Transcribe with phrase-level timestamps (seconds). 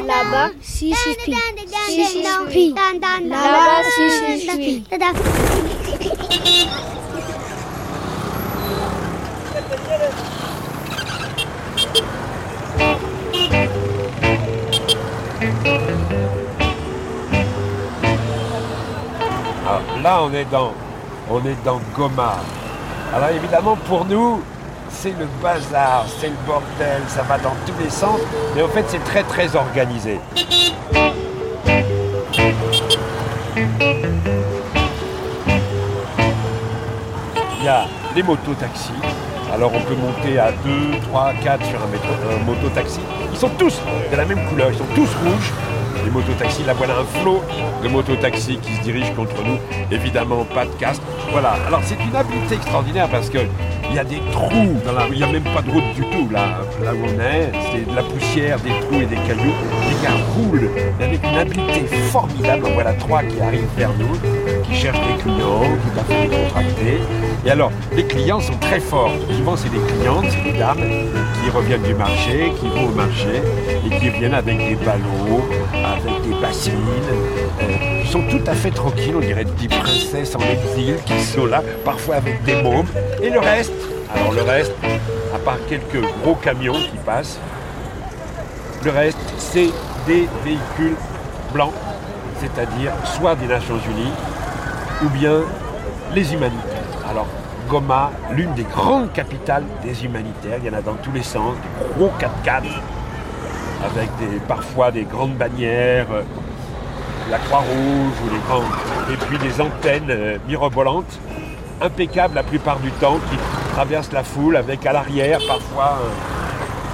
[0.06, 1.36] Là-bas, si je suis.
[1.86, 2.08] Si je
[2.50, 2.72] suis.
[3.28, 4.84] Là-bas, si je suis.
[19.66, 20.72] Alors là, on est dans,
[21.28, 22.38] on est dans Goma.
[23.12, 24.42] Alors évidemment, pour nous,
[24.90, 28.18] c'est le bazar, c'est le bordel, ça va dans tous les sens.
[28.54, 30.18] Mais en fait, c'est très très organisé.
[37.58, 38.92] Il y a les motos-taxis.
[39.52, 43.00] Alors on peut monter à 2, 3, 4 sur un, métro- un moto-taxi.
[43.32, 43.80] Ils sont tous
[44.10, 45.52] de la même couleur, ils sont tous rouges.
[46.04, 47.42] Les mototaxis, là voilà un flot
[47.82, 49.58] de mototaxis qui se dirigent contre nous.
[49.90, 51.02] Évidemment, pas de casque.
[51.32, 51.54] Voilà.
[51.66, 53.38] Alors c'est une habileté extraordinaire parce que
[53.90, 55.12] il y a des trous dans la rue.
[55.12, 57.52] Il n'y a même pas de route du tout là, où on est.
[57.72, 59.54] C'est de la poussière, des trous et des cailloux.
[59.88, 62.66] Les gars roulent avec une habileté formidable.
[62.74, 64.16] Voilà trois qui arrivent vers nous,
[64.64, 67.00] qui cherchent des clients, tout à fait décontractés.
[67.46, 69.12] Et alors, les clients sont très forts.
[69.36, 70.80] Souvent, c'est des clientes, c'est des dames
[71.44, 73.42] qui reviennent du marché, qui vont au marché
[73.84, 76.72] et qui viennent avec des ballots, avec des bassines.
[77.60, 81.46] euh, qui sont tout à fait tranquilles, on dirait des princesses en exil qui sont
[81.46, 82.86] là, parfois avec des mômes.
[83.22, 83.72] Et le reste,
[84.14, 84.72] alors le reste,
[85.34, 87.38] à part quelques gros camions qui passent,
[88.84, 89.70] le reste, c'est
[90.06, 90.96] des véhicules
[91.52, 91.72] blancs,
[92.40, 94.12] c'est-à-dire soit des Nations Unies,
[95.04, 95.40] ou bien
[96.14, 96.70] les humanitaires.
[97.08, 97.26] Alors,
[97.68, 101.54] Goma, l'une des grandes capitales des humanitaires, il y en a dans tous les sens,
[101.80, 102.62] des gros 4x4,
[103.84, 104.10] avec
[104.48, 106.22] parfois des grandes bannières, euh,
[107.30, 111.18] la Croix-Rouge ou les et puis des antennes euh, mirobolantes,
[111.82, 113.36] impeccables la plupart du temps, qui
[113.74, 115.98] traversent la foule avec à l'arrière parfois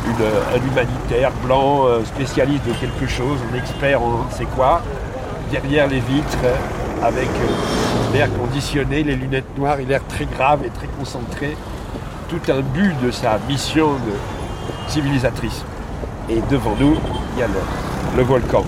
[0.07, 4.47] un, une- un humanitaire blanc, euh, spécialiste de quelque chose, un expert en ne sait
[4.57, 4.80] quoi,
[5.51, 6.55] derrière les vitres, euh,
[7.02, 11.56] avec euh, l'air conditionné, les lunettes noires, il a l'air très grave et très concentré,
[12.28, 15.64] tout un but de sa mission de civilisatrice.
[16.28, 16.96] Et devant nous,
[17.34, 18.64] il y a le, le volcan.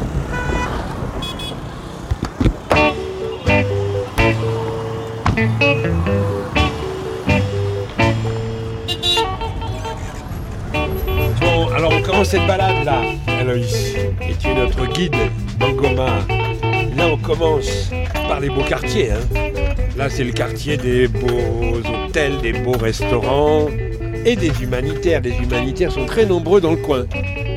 [11.40, 13.00] Bon, alors on commence cette balade là,
[13.40, 13.94] Aloïs.
[14.22, 15.16] Et tu es notre guide
[15.58, 16.06] dans Goma.
[16.96, 17.90] Là, on commence
[18.40, 19.10] les beaux quartiers.
[19.12, 19.38] hein.
[19.96, 23.66] Là, c'est le quartier des beaux hôtels, des beaux restaurants
[24.24, 25.20] et des humanitaires.
[25.22, 27.04] Les humanitaires sont très nombreux dans le coin.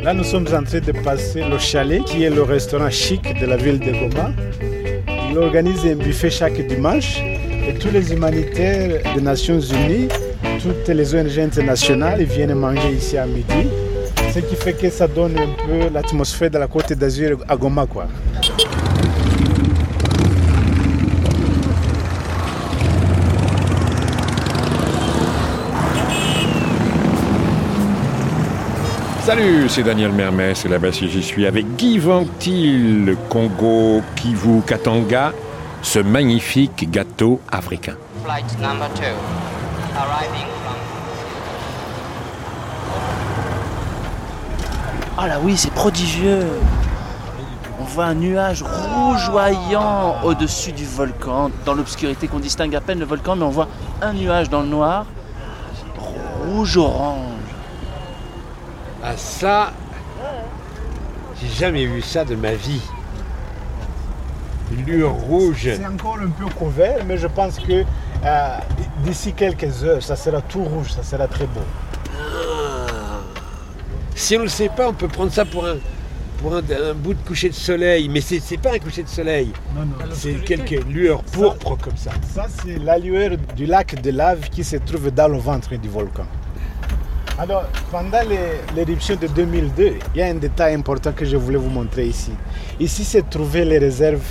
[0.03, 3.45] Là, nous sommes en train de passer le chalet, qui est le restaurant chic de
[3.45, 4.31] la ville de Goma.
[5.31, 7.19] Il organise un buffet chaque dimanche
[7.67, 10.07] et tous les humanitaires des Nations Unies,
[10.61, 13.67] toutes les ONG internationales viennent manger ici à midi.
[14.33, 17.87] Ce qui fait que ça donne un peu l'atmosphère de la Côte d'Azur à Goma.
[29.25, 35.33] Salut, c'est Daniel Mermès et là-bas si j'y suis avec Guy Ventil, Congo, Kivu, Katanga,
[35.81, 37.95] ce magnifique gâteau africain.
[38.23, 39.01] Flight number two,
[39.97, 40.75] arriving from
[45.17, 46.45] Ah là oui, c'est prodigieux.
[47.81, 53.05] On voit un nuage rougeoyant au-dessus du volcan, dans l'obscurité qu'on distingue à peine le
[53.05, 53.69] volcan, mais on voit
[54.03, 55.07] un nuage dans le noir,
[56.53, 57.34] rouge-orange.
[59.07, 59.71] Ah ça,
[61.39, 62.81] j'ai jamais vu ça de ma vie.
[64.71, 65.69] Une lueur rouge.
[65.77, 67.83] C'est encore un peu couvert, mais je pense que
[68.25, 68.57] euh,
[69.03, 71.61] d'ici quelques heures, ça sera tout rouge, ça sera très beau.
[74.15, 75.75] Si on ne le sait pas, on peut prendre ça pour un,
[76.39, 79.09] pour un, un bout de coucher de soleil, mais c'est c'est pas un coucher de
[79.09, 79.53] soleil.
[79.75, 79.93] Non, non.
[80.13, 82.09] C'est quelques lueurs pourpres comme ça.
[82.33, 85.89] Ça, c'est la lueur du lac de lave qui se trouve dans le ventre du
[85.89, 86.25] volcan.
[87.37, 88.21] Alors, pendant
[88.75, 92.31] l'éruption de 2002, il y a un détail important que je voulais vous montrer ici.
[92.79, 94.21] Ici, se trouvaient les réserves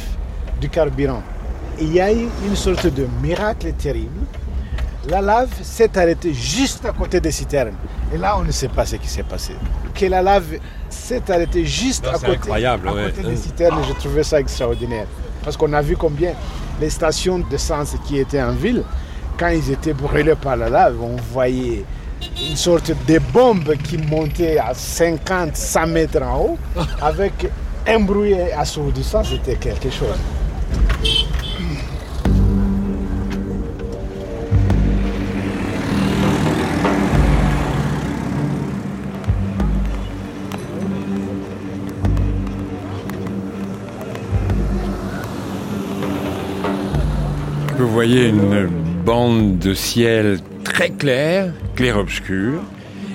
[0.61, 1.23] du carburant.
[1.79, 4.21] Il y a eu une sorte de miracle terrible.
[5.11, 7.75] La lave s'est arrêtée juste à côté des citernes.
[8.15, 9.53] Et là, on ne sait pas ce qui s'est passé.
[9.95, 10.59] Que la lave
[10.89, 13.05] s'est arrêtée juste Non, à c'est côté, incroyable, à ouais.
[13.15, 13.83] côté des citernes.
[13.87, 15.07] Je trouvais ça extraordinaire.
[15.43, 16.33] Parce qu'on a vu combien
[16.81, 18.83] les stations d'essence qui étaient en ville,
[19.39, 21.85] quand ils étaient brûlés par la lave, on voyait
[22.49, 26.59] une sorte de bombe qui montait à 50, 100 mètres en haut,
[27.03, 27.47] avec
[27.87, 30.19] un bruit assourdissant, c'était quelque chose.
[47.77, 48.69] Vous voyez une
[49.05, 52.61] bande de ciel très clair, clair-obscur,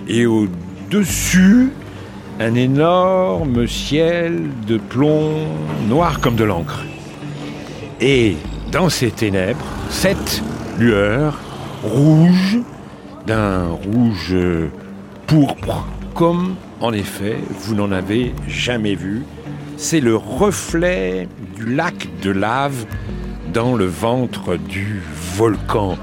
[0.07, 1.71] et au-dessus,
[2.39, 5.47] un énorme ciel de plomb
[5.89, 6.85] noir comme de l'encre.
[7.99, 8.37] Et
[8.71, 10.41] dans ces ténèbres, cette
[10.79, 11.37] lueur
[11.83, 12.59] rouge,
[13.27, 14.35] d'un rouge
[15.27, 19.23] pourpre, comme en effet vous n'en avez jamais vu.
[19.75, 22.85] C'est le reflet du lac de lave
[23.53, 25.01] dans le ventre du
[25.35, 25.97] volcan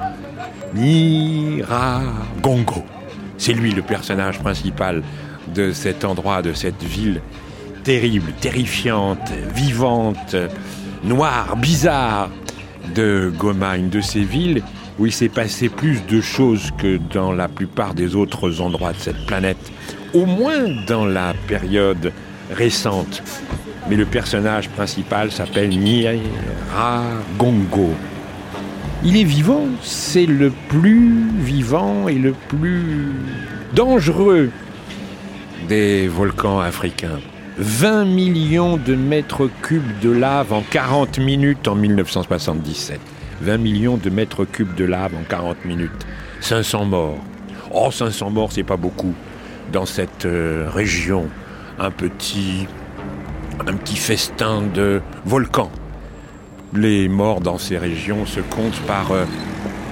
[0.75, 1.65] Niragongo.
[3.39, 5.03] C'est lui le personnage principal
[5.55, 7.21] de cet endroit, de cette ville
[7.87, 10.35] terrible, terrifiante, vivante,
[11.05, 12.31] noire, bizarre
[12.97, 14.65] de Goma, une de ces villes
[14.99, 18.99] où il s'est passé plus de choses que dans la plupart des autres endroits de
[18.99, 19.71] cette planète,
[20.15, 22.13] au moins dans la période
[22.51, 23.23] récente.
[23.89, 26.25] Mais le personnage principal s'appelle Niragongo.
[29.05, 33.13] Il est vivant, c'est le plus vivant et le plus
[33.75, 34.51] dangereux
[35.69, 37.21] des volcans africains.
[37.59, 43.01] 20 millions de mètres cubes de lave en 40 minutes en 1977.
[43.43, 46.07] 20 millions de mètres cubes de lave en 40 minutes.
[46.41, 47.19] 500 morts.
[47.71, 49.15] Oh, 500 morts, c'est pas beaucoup
[49.73, 51.29] dans cette euh, région.
[51.79, 52.67] Un petit,
[53.67, 55.71] un petit festin de volcans.
[56.75, 59.25] Les morts dans ces régions se comptent par euh,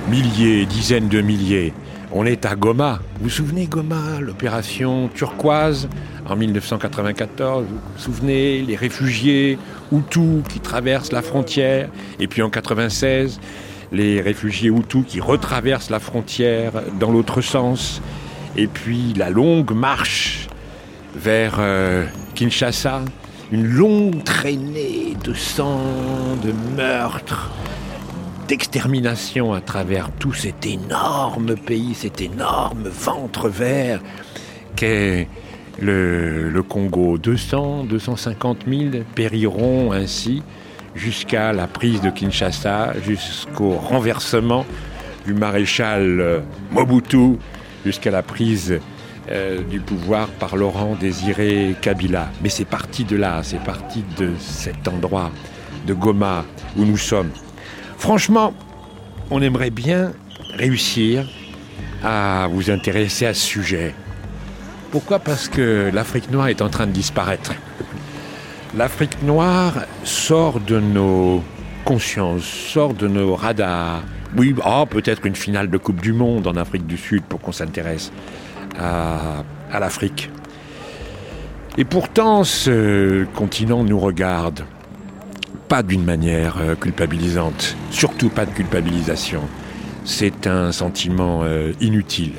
[0.09, 1.73] milliers, dizaines de milliers.
[2.13, 3.01] On est à Goma.
[3.17, 5.89] Vous vous souvenez Goma, l'opération turquoise
[6.29, 9.59] en 1994 Vous vous souvenez les réfugiés
[9.93, 11.89] Hutus qui traversent la frontière?
[12.19, 13.41] Et puis en 96,
[13.93, 18.03] les réfugiés Hutus qui retraversent la frontière dans l'autre sens.
[18.57, 20.49] Et puis la longue marche
[21.17, 22.05] vers euh,
[22.35, 23.03] Kinshasa,
[23.53, 25.81] une longue traînée de sang,
[26.43, 27.51] de meurtres,
[28.49, 34.01] d'extermination à travers tout cet énorme pays, cet énorme ventre vert
[34.77, 35.29] qu'est
[35.81, 37.19] le, le, Congo.
[37.19, 40.43] 200, 250 000 périront ainsi
[40.95, 44.65] jusqu'à la prise de Kinshasa, jusqu'au renversement
[45.27, 47.39] du maréchal Mobutu,
[47.85, 48.79] jusqu'à la prise
[49.31, 52.31] euh, du pouvoir par Laurent Désiré Kabila.
[52.43, 55.31] Mais c'est parti de là, c'est parti de cet endroit
[55.87, 56.45] de Goma
[56.77, 57.31] où nous sommes.
[57.97, 58.53] Franchement,
[59.31, 60.13] on aimerait bien
[60.57, 61.27] réussir
[62.03, 63.95] à vous intéresser à ce sujet.
[64.91, 65.19] Pourquoi?
[65.19, 67.55] Parce que l'Afrique noire est en train de disparaître.
[68.77, 69.75] L'Afrique noire
[70.05, 71.43] sort de nos
[71.85, 74.03] consciences, sort de nos radars.
[74.37, 77.53] Oui, oh, peut-être une finale de Coupe du Monde en Afrique du Sud pour qu'on
[77.53, 78.13] s'intéresse
[78.79, 79.45] à,
[79.79, 80.31] l'Afrique.
[81.77, 84.65] Et pourtant, ce continent nous regarde
[85.69, 89.41] pas d'une manière euh, culpabilisante, surtout pas de culpabilisation.
[90.05, 92.35] C'est un sentiment euh, inutile.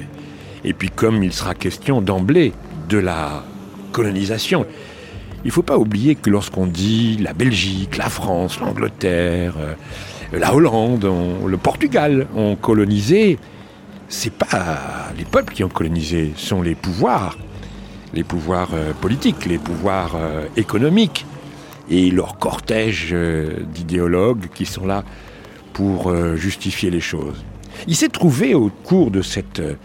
[0.64, 2.54] Et puis comme il sera question d'emblée
[2.88, 3.44] de la
[3.92, 4.66] colonisation,
[5.44, 9.74] il ne faut pas oublier que lorsqu'on dit la Belgique, la France, l'Angleterre, euh,
[10.34, 11.08] la Hollande,
[11.46, 13.38] le Portugal ont colonisé,
[14.10, 17.38] c'est pas les peuples qui ont colonisé, ce sont les pouvoirs,
[18.14, 18.70] les pouvoirs
[19.02, 20.16] politiques, les pouvoirs
[20.56, 21.26] économiques
[21.90, 25.04] et leur cortège euh, d'idéologues qui sont là
[25.74, 27.44] pour euh, justifier les choses.
[27.88, 29.76] Il s'est trouvé au cours de cette euh,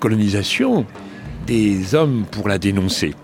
[0.00, 0.84] colonisation
[1.46, 3.14] des hommes pour la dénoncer.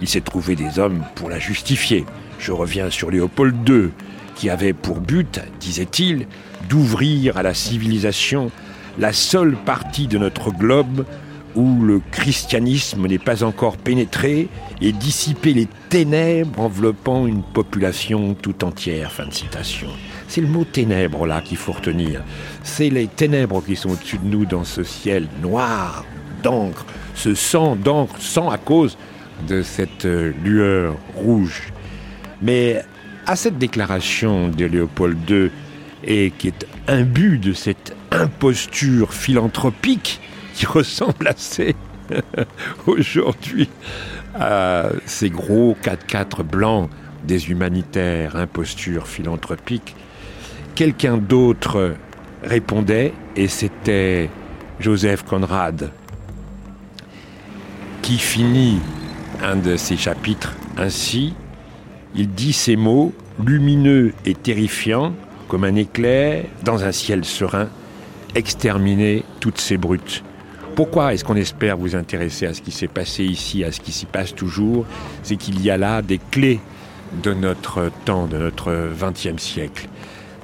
[0.00, 2.04] Il s'est trouvé des hommes pour la justifier.
[2.38, 3.90] Je reviens sur Léopold II,
[4.34, 6.26] qui avait pour but, disait-il,
[6.68, 8.50] d'ouvrir à la civilisation
[8.98, 11.04] la seule partie de notre globe
[11.54, 14.48] où le christianisme n'est pas encore pénétré
[14.80, 19.12] et dissiper les ténèbres enveloppant une population tout entière.
[19.12, 19.88] Fin de citation.
[20.26, 22.22] C'est le mot ténèbres là qu'il faut retenir.
[22.62, 26.04] C'est les ténèbres qui sont au-dessus de nous dans ce ciel noir
[26.42, 26.84] d'encre,
[27.14, 28.98] ce sang d'encre, sang à cause
[29.48, 31.72] de cette euh, lueur rouge.
[32.42, 32.82] Mais
[33.26, 35.50] à cette déclaration de Léopold II,
[36.06, 40.20] et qui est imbu de cette imposture philanthropique,
[40.54, 41.74] qui ressemble assez
[42.86, 43.68] aujourd'hui
[44.34, 46.90] à ces gros 4x4 blancs
[47.24, 49.94] des humanitaires, imposture philanthropique.
[50.74, 51.94] Quelqu'un d'autre
[52.42, 54.28] répondait et c'était
[54.80, 55.90] Joseph Conrad
[58.02, 58.80] qui finit
[59.42, 61.32] un de ses chapitres ainsi.
[62.14, 65.14] Il dit ces mots lumineux et terrifiants
[65.48, 67.68] comme un éclair dans un ciel serein,
[68.34, 70.22] exterminer toutes ces brutes.
[70.74, 73.92] Pourquoi est-ce qu'on espère vous intéresser à ce qui s'est passé ici, à ce qui
[73.92, 74.86] s'y passe toujours?
[75.22, 76.60] C'est qu'il y a là des clés
[77.22, 79.88] de notre temps, de notre XXe siècle.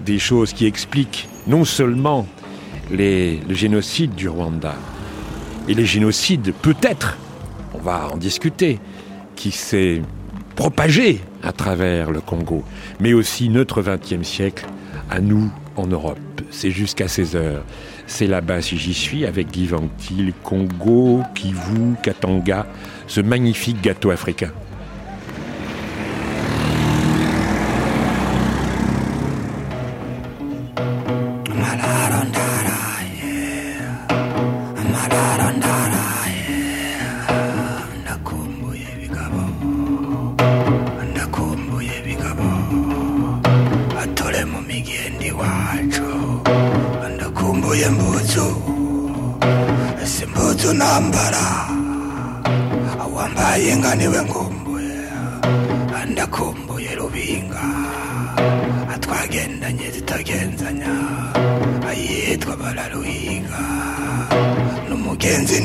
[0.05, 2.27] des choses qui expliquent non seulement
[2.91, 4.75] les, le génocide du Rwanda,
[5.69, 7.19] et les génocides, peut-être,
[7.75, 8.81] on va en discuter,
[9.37, 10.03] qui s'est
[10.57, 12.65] propagé à travers le Congo,
[12.99, 14.67] mais aussi notre XXe siècle
[15.11, 16.19] à nous en Europe.
[16.51, 17.65] C'est jusqu'à 16 heures.
[18.07, 19.69] C'est là-bas, si j'y suis, avec Guy
[20.43, 22.67] Congo, Kivu, Katanga,
[23.07, 24.51] ce magnifique gâteau africain.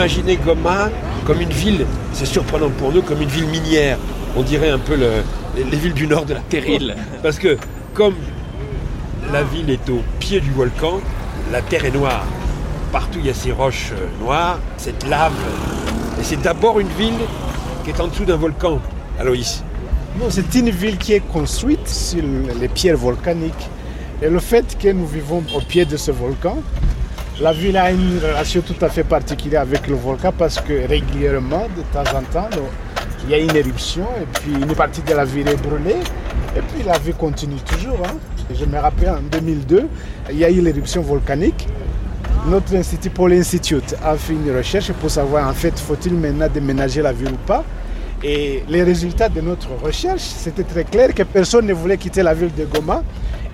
[0.00, 0.88] Imaginer Goma
[1.26, 3.98] comme une ville, c'est surprenant pour nous, comme une ville minière.
[4.34, 5.22] On dirait un peu le-
[5.54, 6.94] les, les villes du nord de la Terrible.
[7.22, 7.58] Parce que
[7.92, 8.14] comme
[9.30, 11.00] la ville est au pied du volcan,
[11.52, 12.24] la terre est noire.
[12.92, 15.34] Partout il y a ces roches euh, noires, cette lave.
[16.18, 17.12] Et c'est d'abord une ville
[17.84, 18.80] qui est en dessous d'un volcan,
[19.18, 19.62] Aloïs.
[20.18, 22.22] Non, c'est une ville qui est construite sur
[22.58, 23.68] les pierres volcaniques.
[24.22, 26.62] Et le fait que nous vivons au pied de ce volcan,
[27.40, 31.66] la ville a une relation tout à fait particulière avec le volcan parce que régulièrement,
[31.76, 32.48] de temps en temps,
[33.24, 35.96] il y a une éruption et puis une partie de la ville est brûlée.
[36.56, 37.98] Et puis la vie continue toujours.
[38.04, 38.16] hein.
[38.52, 39.88] Je me rappelle en 2002,
[40.32, 41.66] il y a eu l'éruption volcanique.
[42.48, 47.00] Notre institut, Paul Institute, a fait une recherche pour savoir en fait faut-il maintenant déménager
[47.02, 47.64] la ville ou pas.
[48.22, 52.34] Et les résultats de notre recherche, c'était très clair que personne ne voulait quitter la
[52.34, 53.02] ville de Goma.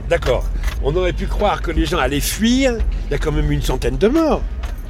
[0.08, 0.44] D'accord.
[0.88, 2.74] On aurait pu croire que les gens allaient fuir.
[3.08, 4.40] Il y a quand même une centaine de morts.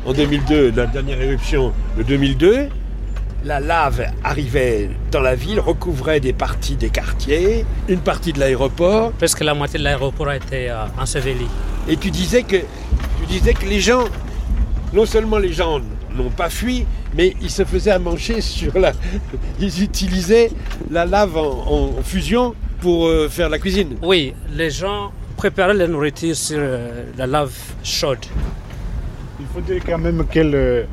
[0.04, 2.68] En 2002, la dernière éruption de 2002,
[3.46, 9.12] la lave arrivait dans la ville, recouvrait des parties des quartiers, une partie de l'aéroport.
[9.12, 11.48] Presque la moitié de l'aéroport a été euh, ensevelie.
[11.88, 14.04] Et tu disais que tu disais que les gens,
[14.92, 15.80] non seulement les gens
[16.14, 16.84] n'ont pas fui,
[17.14, 18.92] mais ils se faisaient à manger sur la.
[19.60, 20.50] Ils utilisaient
[20.90, 23.96] la lave en, en fusion pour euh, faire la cuisine.
[24.02, 25.10] Oui, les gens
[25.50, 27.52] préparaient la nourriture sur euh, la lave
[27.84, 28.18] chaude.
[29.38, 30.86] Il faut dire quand même que le-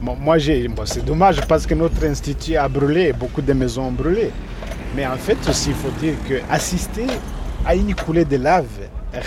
[0.00, 3.90] moi, j'ai, bon, c'est dommage parce que notre institut a brûlé, beaucoup de maisons ont
[3.92, 4.30] brûlé.
[4.94, 7.06] Mais en fait, aussi, il faut dire qu'assister
[7.64, 8.66] à une coulée de lave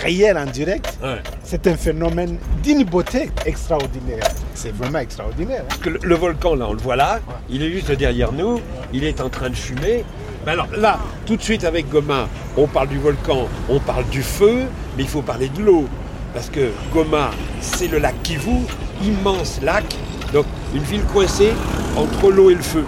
[0.02, 1.18] réelle en direct, Ouais.
[1.42, 4.24] c'est un phénomène d'une beauté extraordinaire.
[4.54, 5.64] C'est vraiment extraordinaire.
[5.70, 5.76] hein.
[5.82, 7.20] Que le volcan, là, on le voit là,
[7.50, 8.60] il est juste derrière nous,
[8.94, 10.04] il est en train de fumer.
[10.44, 14.22] Mais alors là, tout de suite avec Goma, on parle du volcan, on parle du
[14.22, 14.60] feu,
[14.96, 15.86] mais il faut parler de l'eau.
[16.32, 17.30] Parce que Goma,
[17.60, 18.60] c'est le lac Kivu,
[19.02, 19.84] immense lac,
[20.32, 21.52] donc une ville coincée
[21.96, 22.84] entre l'eau et le feu.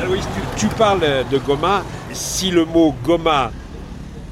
[0.00, 0.24] Aloïs,
[0.56, 1.82] tu, tu parles de Goma.
[2.12, 3.50] Si le mot Goma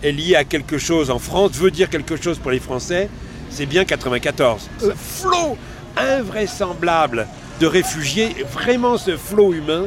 [0.03, 3.09] est lié à quelque chose en France, veut dire quelque chose pour les Français,
[3.51, 4.69] c'est bien 94.
[4.79, 5.57] Ce flot
[5.97, 7.27] invraisemblable
[7.61, 9.85] de réfugiés, vraiment ce flot humain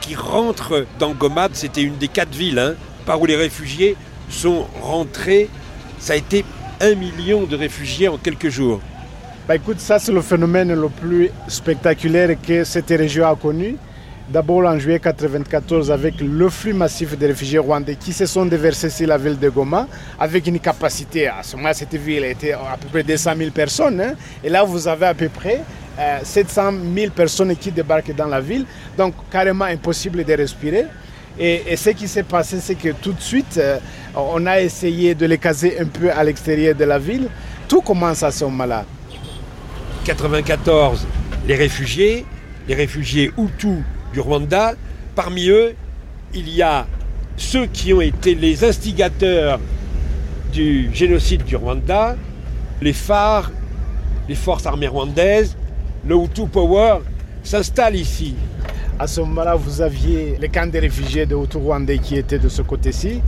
[0.00, 3.96] qui rentre dans Goma, c'était une des quatre villes hein, par où les réfugiés
[4.28, 5.48] sont rentrés.
[5.98, 6.44] Ça a été
[6.80, 8.80] un million de réfugiés en quelques jours.
[9.48, 13.76] Bah, écoute, ça c'est le phénomène le plus spectaculaire que cette région a connu.
[14.28, 18.90] D'abord en juillet 1994 avec le flux massif de réfugiés rwandais qui se sont déversés
[18.90, 19.86] sur la ville de Goma
[20.18, 24.00] avec une capacité, à ce moment cette ville était à peu près 200 000 personnes.
[24.00, 24.14] hein.
[24.42, 25.60] et là vous avez à peu près
[25.98, 28.64] euh, 700 000 personnes qui débarquent dans la ville.
[28.96, 30.86] Donc carrément impossible de respirer.
[31.38, 33.78] Et, et ce qui s'est passé, c'est que tout de suite, euh,
[34.14, 37.28] on a essayé de les caser un peu à l'extérieur de la ville.
[37.68, 38.84] Tout commence à ce moment-là.
[40.04, 41.06] 94,
[41.46, 42.24] les réfugiés,
[42.68, 44.74] les réfugiés Hutus du Rwanda.
[45.14, 45.74] Parmi eux,
[46.34, 46.86] il y a
[47.36, 49.60] ceux qui ont été les instigateurs
[50.52, 52.16] du génocide du Rwanda,
[52.80, 53.50] les phares,
[54.28, 55.56] les forces armées rwandaises,
[56.06, 56.98] le Hutu Power
[57.42, 58.34] s'installe ici.
[58.98, 62.48] À ce moment-là, vous aviez les camps de réfugiés de Hutu rwandais qui étaient de
[62.48, 63.20] ce côté-ci,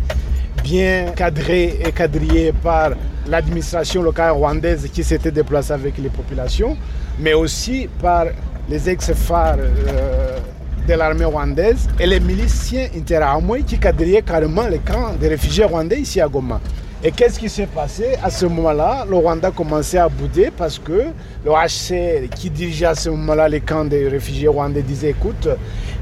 [0.62, 2.90] bien cadrés et quadrillés par
[3.28, 6.76] l'administration locale rwandaise qui s'était déplacée avec les populations,
[7.18, 8.26] mais aussi par
[8.68, 10.38] les ex-phares euh,
[10.86, 16.00] de l'armée rwandaise et les miliciens interamoués qui quadrillaient carrément les camps de réfugiés rwandais
[16.00, 16.60] ici à Goma.
[17.04, 21.04] Et qu'est-ce qui s'est passé À ce moment-là, le Rwanda commençait à bouder parce que
[21.44, 25.48] le HCR qui dirigeait à ce moment-là les camps des réfugiés rwandais disait écoute,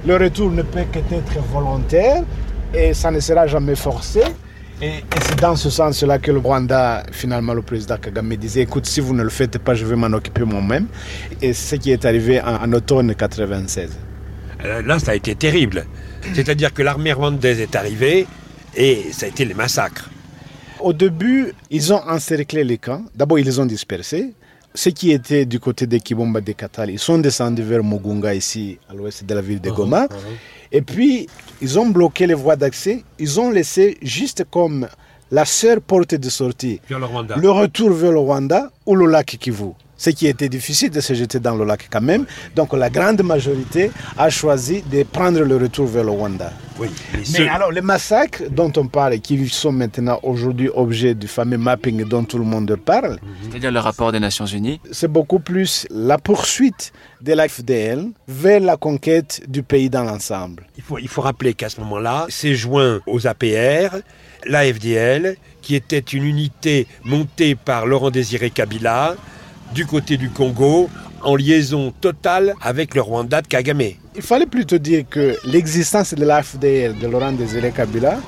[0.07, 2.23] le retour ne peut qu'être volontaire
[2.73, 4.23] et ça ne sera jamais forcé.
[4.81, 9.01] Et, c'est dans ce sens-là que le Rwanda, finalement, le président Kagame disait écoute, si
[9.01, 10.87] vous ne le faites pas, je vais m'en occuper moi-même.
[11.43, 13.91] Et ce qui est arrivé en, en automne 96.
[14.65, 15.85] Euh, Là, ça a été terrible.
[16.33, 18.27] C'est-à-dire que l'armée rwandaise est arrivée
[18.75, 20.11] et ça a été les massacres.
[20.81, 23.03] Au début, ils ont encerclé les camps.
[23.15, 24.35] D'abord, ils les ont dispersés.
[24.75, 28.79] Ceux qui étaient du côté de Kibomba de Katal, ils sont descendus vers Mugunga, ici,
[28.91, 30.07] à l'ouest de la ville de Goma.
[30.71, 31.29] Et puis,
[31.63, 33.03] ils ont bloqué les voies d'accès.
[33.19, 34.87] Ils ont laissé juste comme
[35.31, 39.73] la seule porte de sortie le le retour vers le Rwanda ou le lac Kivu.
[39.99, 42.27] Ce qui était difficile de se jeter dans le lac quand même.
[42.55, 46.53] Donc la grande majorité a choisi de prendre le retour vers le Rwanda.
[46.79, 50.69] Oui, mais Mais ceux- alors les massacres dont on parle et qui sont maintenant aujourd'hui
[50.75, 54.79] objet du fameux mapping dont tout le monde parle, C'est-à-dire le rapport des Nations Unies.
[54.93, 60.67] c'est beaucoup plus la poursuite de la FDL vers la conquête du pays dans l'ensemble.
[60.77, 63.97] Il faut, il faut rappeler qu'à ce moment-là, s'est joint aux APR,
[64.45, 69.17] la FDL, qui était une unité montée par Laurent Désiré Kabila,
[69.75, 70.89] du côté du Congo,
[71.23, 73.83] en liaison totale avec le Rwanda de Kagame.
[74.15, 78.19] Il fallait plutôt dire que l'existence de la FDL de Laurent Désiré Kabila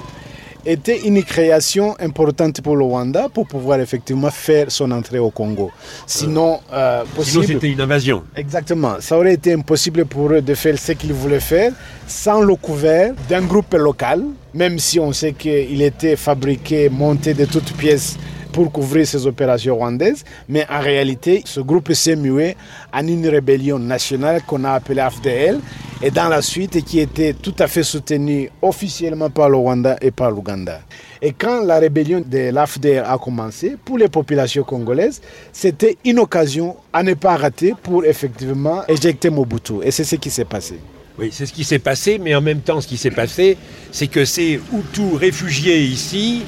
[0.67, 5.71] était une création importante pour le Rwanda pour pouvoir effectivement faire son entrée au Congo.
[6.07, 7.47] Sinon, euh, Sinon, possible.
[7.47, 8.25] c'était une invasion.
[8.37, 8.97] Exactement.
[9.01, 11.73] Ça aurait été impossible pour eux de faire ce qu'ils voulaient faire
[12.07, 17.45] sans le couvert d'un groupe local, même si on sait qu'il était fabriqué, monté de
[17.45, 18.19] toutes pièces
[18.59, 20.25] pour couvrir ces opérations rwandaises.
[20.49, 22.57] Mais en réalité, ce groupe s'est mué
[22.93, 25.61] en une rébellion nationale qu'on a appelée AFDL
[26.03, 30.11] et dans la suite qui était tout à fait soutenue officiellement par le Rwanda et
[30.11, 30.81] par l'Ouganda.
[31.23, 35.21] Et quand la rébellion de l'AFDL a commencé, pour les populations congolaises,
[35.53, 39.75] c'était une occasion à ne pas rater pour effectivement éjecter Mobutu.
[39.85, 40.81] Et c'est ce qui s'est passé.
[41.17, 43.57] Oui, c'est ce qui s'est passé, mais en même temps, ce qui s'est passé,
[43.93, 46.43] c'est que ces Hutus réfugiés ici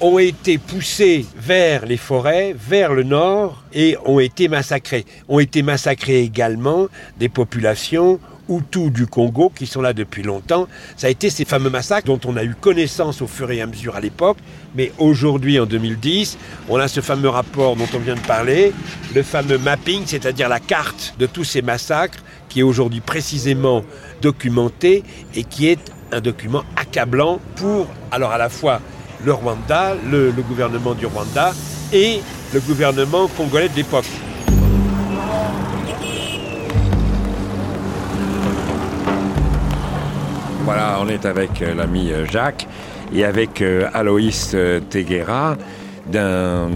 [0.00, 5.04] ont été poussés vers les forêts, vers le nord, et ont été massacrés.
[5.28, 10.66] Ont été massacrés également des populations Hutus du Congo qui sont là depuis longtemps.
[10.96, 13.66] Ça a été ces fameux massacres dont on a eu connaissance au fur et à
[13.66, 14.38] mesure à l'époque,
[14.74, 16.36] mais aujourd'hui, en 2010,
[16.68, 18.72] on a ce fameux rapport dont on vient de parler,
[19.14, 23.84] le fameux mapping, c'est-à-dire la carte de tous ces massacres qui est aujourd'hui précisément
[24.20, 25.04] documenté
[25.36, 28.80] et qui est un document accablant pour, alors à la fois
[29.24, 31.52] le Rwanda, le, gouvernement du Rwanda
[31.92, 32.20] et
[32.52, 34.06] le gouvernement congolais de l'époque.
[40.64, 42.68] Voilà, on est avec euh, l'ami euh, Jacques
[43.12, 44.54] et avec euh, Aloïs
[44.88, 45.56] Teguera
[46.06, 46.68] d'un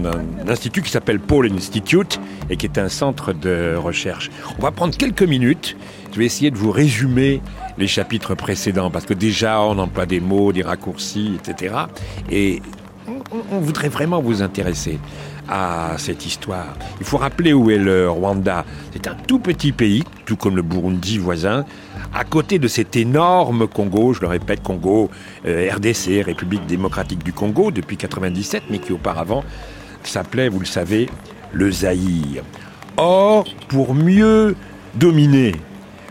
[0.47, 4.29] institut qui s'appelle Paul Institute et qui est un centre de recherche.
[4.57, 5.75] On va prendre quelques minutes.
[6.13, 7.41] Je vais essayer de vous résumer
[7.77, 11.75] les chapitres précédents parce que déjà on emploie des mots, des raccourcis, etc.
[12.31, 12.61] Et
[13.51, 14.99] on, voudrait vraiment vous intéresser
[15.47, 16.75] à cette histoire.
[16.99, 18.65] Il faut rappeler où est le Rwanda.
[18.93, 21.65] C'est un tout petit pays, tout comme le Burundi voisin,
[22.13, 25.11] à côté de cet énorme Congo, je le répète, Congo,
[25.45, 29.43] euh, RDC, République démocratique du Congo, depuis 97, mais qui auparavant
[30.03, 31.09] s'appelait, vous le savez,
[31.51, 32.43] le Zaïre.
[32.97, 34.55] Or, pour mieux
[34.95, 35.53] dominer,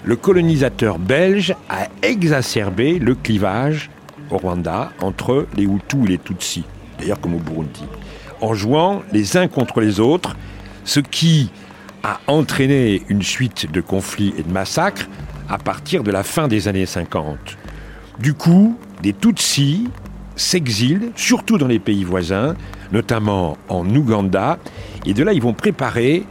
[0.05, 3.91] le colonisateur belge a exacerbé le clivage
[4.31, 6.65] au Rwanda entre les Hutus et les Tutsis,
[6.99, 7.85] d'ailleurs comme au Burundi,
[8.41, 10.37] en jouant les uns contre les autres,
[10.85, 11.51] ce qui
[12.03, 15.09] a entraîné une suite de conflits et de massacres
[15.49, 17.39] à partir de la fin des années 50.
[18.19, 19.89] Du coup, des Tutsis
[20.37, 22.57] s'exilent, surtout dans les pays voisins,
[22.93, 24.59] notamment en Ouganda,
[25.07, 26.25] et de là ils vont préparer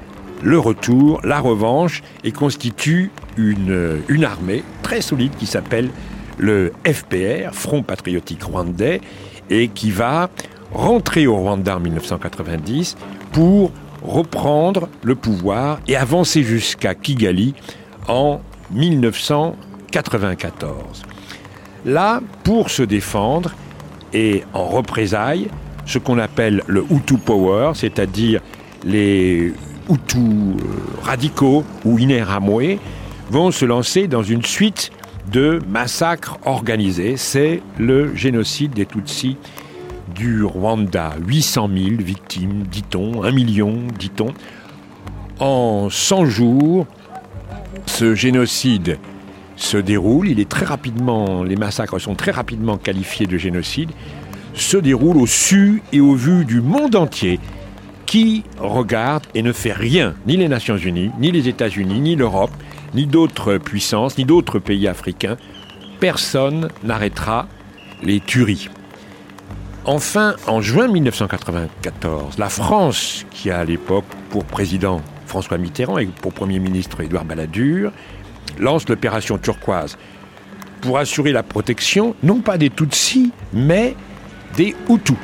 [0.43, 5.89] le retour, la revanche, et constituent une, armée très solide qui s'appelle
[6.37, 9.01] le FPR, Front Patriotique Rwandais,
[9.49, 10.29] et qui va
[10.71, 12.97] rentrer au Rwanda en 1990
[13.31, 17.53] pour reprendre le pouvoir et avancer jusqu'à Kigali
[18.07, 18.41] en
[19.91, 21.03] 94.
[21.85, 23.51] Là, pour se défendre
[24.13, 25.49] et en représailles,
[25.85, 28.41] ce qu'on appelle le Hutu Power, c'est-à-dire
[28.83, 29.53] les
[29.89, 30.55] Hutus euh,
[31.01, 32.77] radicaux ou Ineramwe,
[33.33, 34.91] vont se lancer dans une suite
[35.31, 37.17] de massacres organisés.
[37.17, 39.37] C'est le génocide des Tutsis
[40.13, 41.15] du Rwanda.
[41.27, 44.35] 800 000 victimes, dit-on, 1 million, dit-on.
[45.39, 46.85] En 100 jours,
[47.87, 48.99] ce génocide
[49.55, 50.29] se déroule.
[50.29, 53.89] Il est très rapidement, les massacres sont très rapidement qualifiés de génocide.
[54.53, 57.39] Se déroule au su et au vu du monde entier
[58.05, 62.51] qui regarde et ne fait rien, ni les Nations Unies, ni les États-Unis, ni l'Europe,
[62.93, 65.37] ni d'autres puissances, ni d'autres pays africains.
[65.99, 67.47] Personne n'arrêtera
[68.01, 68.69] les tueries.
[69.85, 76.05] Enfin, en juin 1994, la France, qui a à l'époque pour président François Mitterrand et
[76.05, 77.91] pour Premier ministre Édouard Balladur,
[78.59, 79.97] lance l'opération turquoise
[80.81, 83.95] pour assurer la protection, non pas des Tutsis, mais
[84.55, 85.17] des Hutus.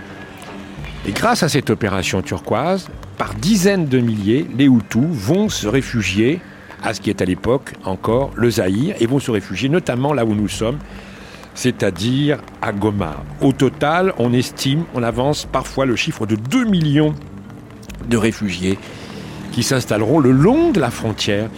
[1.06, 6.42] Et grâce à cette opération turquoise, par dizaines de milliers, les Hutus vont se réfugier
[6.84, 10.26] à ce qui est à l'époque encore le Zaïre et vont se réfugier notamment là
[10.26, 10.78] où nous sommes,
[11.54, 13.18] c'est-à-dire à Goma.
[13.42, 17.14] Au total, on estime, on avance parfois le chiffre de 2 millions
[18.08, 18.78] de réfugiés
[19.52, 21.50] qui s'installeront le long de la frontière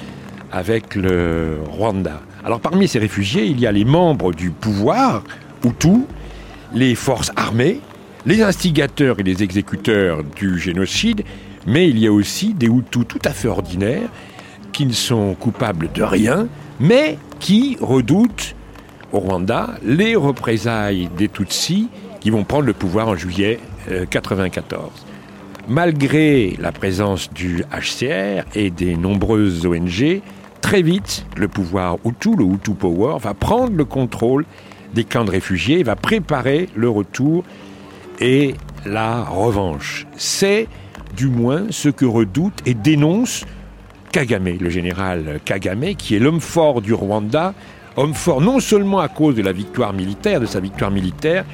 [0.51, 2.21] avec le Rwanda.
[2.43, 5.23] Alors parmi ces réfugiés, il y a les membres du pouvoir,
[5.63, 6.05] Hutu,
[6.73, 7.79] les forces armées,
[8.25, 11.23] les instigateurs et les exécuteurs du génocide,
[11.67, 14.09] mais il y a aussi des Hutus tout à fait ordinaires
[14.71, 16.47] qui ne sont coupables de rien,
[16.79, 18.55] mais qui redoutent
[19.11, 24.83] au Rwanda les représailles des Tutsis qui vont prendre le pouvoir en juillet 1994.
[24.83, 25.11] Euh,
[25.67, 30.21] Malgré la présence du HCR et des nombreuses ONG,
[30.61, 34.45] très vite, le pouvoir Hutu, le Hutu Power, va prendre le contrôle
[34.93, 37.43] des camps de réfugiés, va préparer le retour
[38.19, 38.55] et
[38.85, 40.07] la revanche.
[40.17, 40.67] C'est
[41.15, 43.45] du moins ce que redoute et dénonce
[44.11, 47.53] Kagame, le général Kagame, qui est l'homme fort du Rwanda,
[47.95, 49.93] homme fort non seulement à cause de sa victoire
[50.91, 51.45] militaire,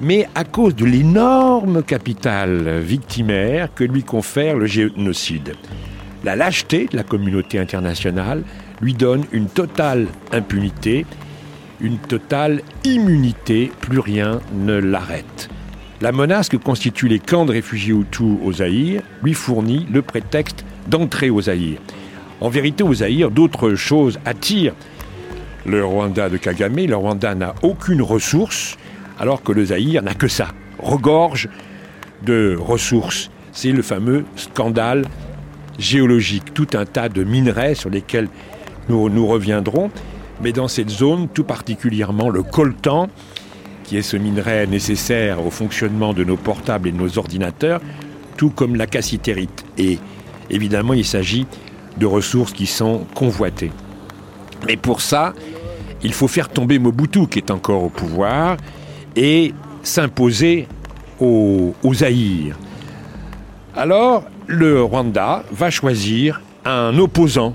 [0.00, 5.54] mais à cause de l'énorme capital victimaire que lui confère le génocide.
[6.24, 8.42] La lâcheté de la communauté internationale
[8.80, 11.06] lui donne une totale impunité,
[11.80, 15.48] une totale immunité, plus rien ne l'arrête.
[16.02, 20.65] La menace que constituent les camps de réfugiés Hutus au Zaïre lui fournit le prétexte
[20.88, 21.78] d'entrer au Zaïre.
[22.40, 24.74] En vérité, au Zaïre, d'autres choses attirent
[25.64, 26.86] le Rwanda de Kagame.
[26.86, 28.76] Le Rwanda n'a aucune ressource,
[29.18, 31.48] alors que le Zaïre n'a que ça, regorge
[32.24, 33.30] de ressources.
[33.52, 35.06] C'est le fameux scandale
[35.78, 38.28] géologique, tout un tas de minerais sur lesquels
[38.88, 39.90] nous, nous reviendrons,
[40.42, 43.08] mais dans cette zone, tout particulièrement le coltan,
[43.84, 47.80] qui est ce minerai nécessaire au fonctionnement de nos portables et de nos ordinateurs,
[48.36, 49.64] tout comme la cassitérite.
[49.78, 49.98] Et
[50.50, 51.46] évidemment, il s'agit
[51.96, 53.72] de ressources qui sont convoitées.
[54.66, 55.32] Mais pour ça,
[56.02, 58.56] il faut faire tomber Mobutu, qui est encore au pouvoir,
[59.14, 60.68] et s'imposer
[61.20, 62.04] aux, aux
[63.74, 67.54] Alors, le Rwanda va choisir un opposant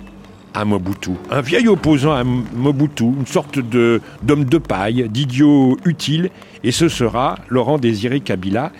[0.53, 6.29] à Mobutu, un vieil opposant à Mobutu, une sorte d'homme de, paille, d'idiot utile,
[6.63, 8.71] et ce sera Laurent Désiré Kabila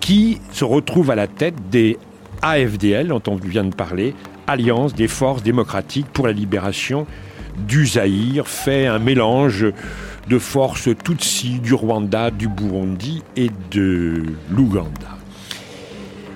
[0.00, 1.98] qui se retrouve à la tête des
[2.42, 4.14] AFDL, dont on vient de parler,
[4.46, 7.06] Alliance des forces démocratiques pour la libération
[7.66, 9.66] du Zaïre, fait un mélange
[10.28, 15.18] de forces Tutsi du Rwanda, du Burundi et de l'Ouganda.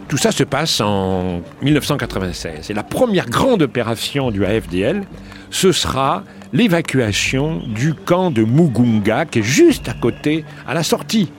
[0.08, 2.70] Tout ça se passe en 1996.
[2.70, 5.04] Et la première grande opération du AFDL,
[5.50, 11.30] ce sera l'évacuation du camp de Mugunga, qui est juste à côté, à la sortie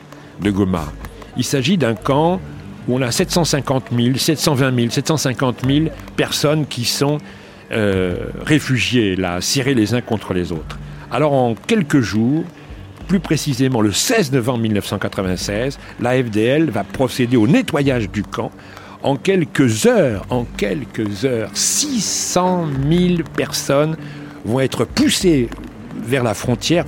[0.41, 0.85] de Goma.
[1.37, 2.39] Il s'agit d'un camp
[2.87, 7.17] où on a 750 000, 720 000, 750 000 personnes qui sont
[7.71, 8.15] euh,
[8.45, 10.77] réfugiés, là, serrés les uns contre les autres.
[11.11, 12.43] Alors en quelques jours,
[13.07, 18.51] plus précisément le 16 novembre 1996, la FDL va procéder au nettoyage du camp.
[19.01, 23.97] En quelques heures, en quelques heures, 600 000 personnes
[24.45, 25.49] vont être poussées
[26.05, 26.85] vers la frontière,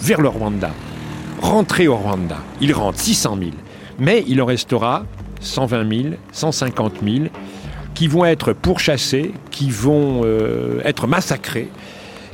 [0.00, 0.70] vers le Rwanda.
[1.40, 2.38] Rentrer au Rwanda.
[2.60, 3.50] Ils rentrent 600 000.
[3.98, 5.04] Mais il en restera
[5.40, 7.26] 120 000, 150 000
[7.98, 11.68] qui vont être pourchassés, qui vont euh, être massacrés,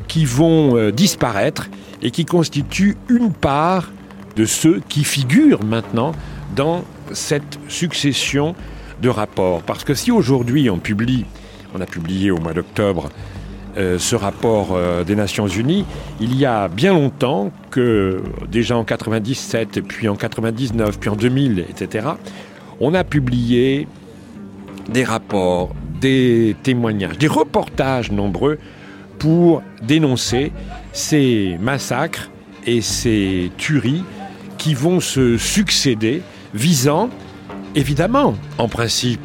[0.09, 1.71] qui vont euh, disparaître
[2.03, 3.90] et qui constituent une part
[4.37, 6.12] de ceux qui figurent maintenant
[6.55, 8.55] dans cette succession
[9.01, 9.62] de rapports.
[9.62, 11.25] Parce que si aujourd'hui on publie,
[11.75, 13.09] on a publié au mois d'octobre
[13.79, 15.87] euh, ce rapport des Nations Unies,
[16.21, 21.64] il y a bien longtemps que, déjà en 97, puis en 99, puis en 2000,
[21.71, 22.09] etc.,
[22.85, 23.88] on a publié
[24.90, 28.59] des rapports, des témoignages, des reportages nombreux
[29.18, 30.53] pour dénoncer
[30.92, 32.31] ces massacres
[32.66, 34.05] et ces tueries
[34.59, 36.20] qui vont se succéder,
[36.53, 37.09] visant
[37.75, 39.20] évidemment, en principe,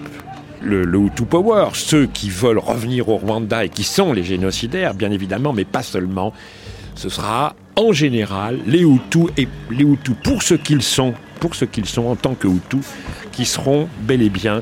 [0.62, 5.12] le, Hutu Power, ceux qui veulent revenir au Rwanda et qui sont les génocidaires, bien
[5.12, 6.34] évidemment, mais pas seulement.
[6.96, 11.66] Ce sera en général les Hutus et les Hutus pour ce qu'ils sont, pour ce
[11.66, 12.86] qu'ils sont en tant que Hutus,
[13.32, 14.62] qui seront bel et bien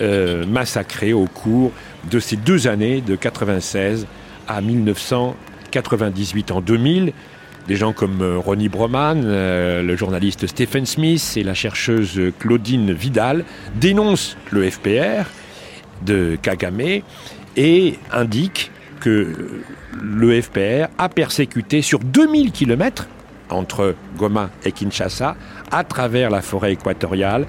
[0.00, 1.70] euh, massacrés au cours
[2.10, 4.06] de ces deux années, de 96
[4.48, 6.50] à 1998.
[6.50, 7.12] En 2000,
[7.68, 12.92] des gens comme euh, Ronnie Broman, euh, le journaliste Stephen Smith et la chercheuse Claudine
[12.92, 13.44] Vidal
[13.76, 15.30] dénoncent le FPR
[16.04, 17.02] de Kagame
[17.56, 19.62] et indiquent que
[20.02, 23.06] le FPR a persécuté sur 2000 km
[23.54, 25.36] entre Goma et Kinshasa,
[25.70, 27.46] à travers la forêt équatoriale,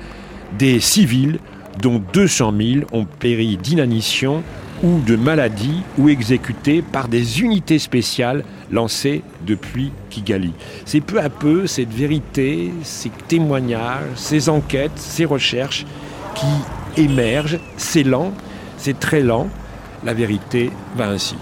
[0.57, 1.39] des civils
[1.81, 4.43] dont 200 000 ont péri d'inanition
[4.83, 10.53] ou de maladie ou exécutés par des unités spéciales lancées depuis Kigali.
[10.85, 15.85] C'est peu à peu cette vérité, ces témoignages, ces enquêtes, ces recherches
[16.35, 17.59] qui émergent.
[17.77, 18.33] C'est lent,
[18.77, 19.49] c'est très lent.
[20.03, 21.35] La vérité va ainsi.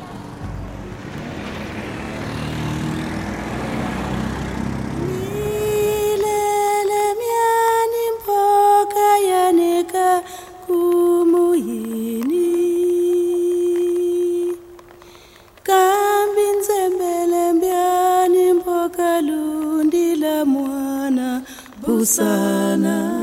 [22.06, 23.23] Sana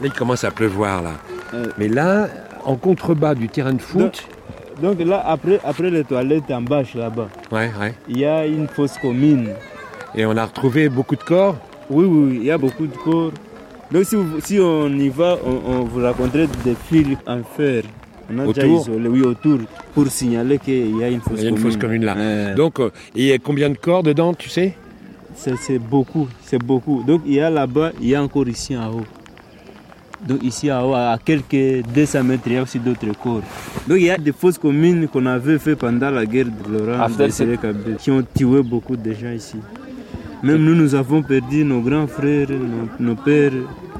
[0.00, 1.12] Là, il commence à pleuvoir, là.
[1.78, 2.28] Mais là,
[2.64, 4.24] en contrebas du terrain de foot...
[4.80, 7.94] Donc, donc là, après, après les toilettes en bâche, là-bas, Ouais, ouais.
[8.08, 9.50] il y a une fosse commune.
[10.14, 11.56] Et on a retrouvé beaucoup de corps
[11.90, 13.32] Oui, oui, il y a beaucoup de corps.
[13.92, 17.82] Donc si, vous- si on y va, on, on vous raconterait des fils en fer.
[18.32, 19.58] On a déjà Autour isolé, oui, autour,
[19.92, 21.72] pour signaler qu'il y a une fosse Il y a une commune.
[21.72, 22.54] fosse commune là.
[22.54, 24.74] Donc, euh, il y a combien de corps dedans, tu sais?
[25.34, 27.02] C'est beaucoup, c'est beaucoup.
[27.06, 29.04] Donc il y a là-bas, il y a encore ici en haut.
[30.26, 33.42] Donc ici haut, à quelques 200 mètres, il y a aussi d'autres corps.
[33.88, 37.08] Donc il y a des fosses communes qu'on avait fait pendant la guerre de Laurent
[37.08, 39.56] de Kabila, qui ont tué beaucoup de gens ici.
[40.42, 43.52] Même nous, nous avons perdu nos grands frères, nos, nos pères.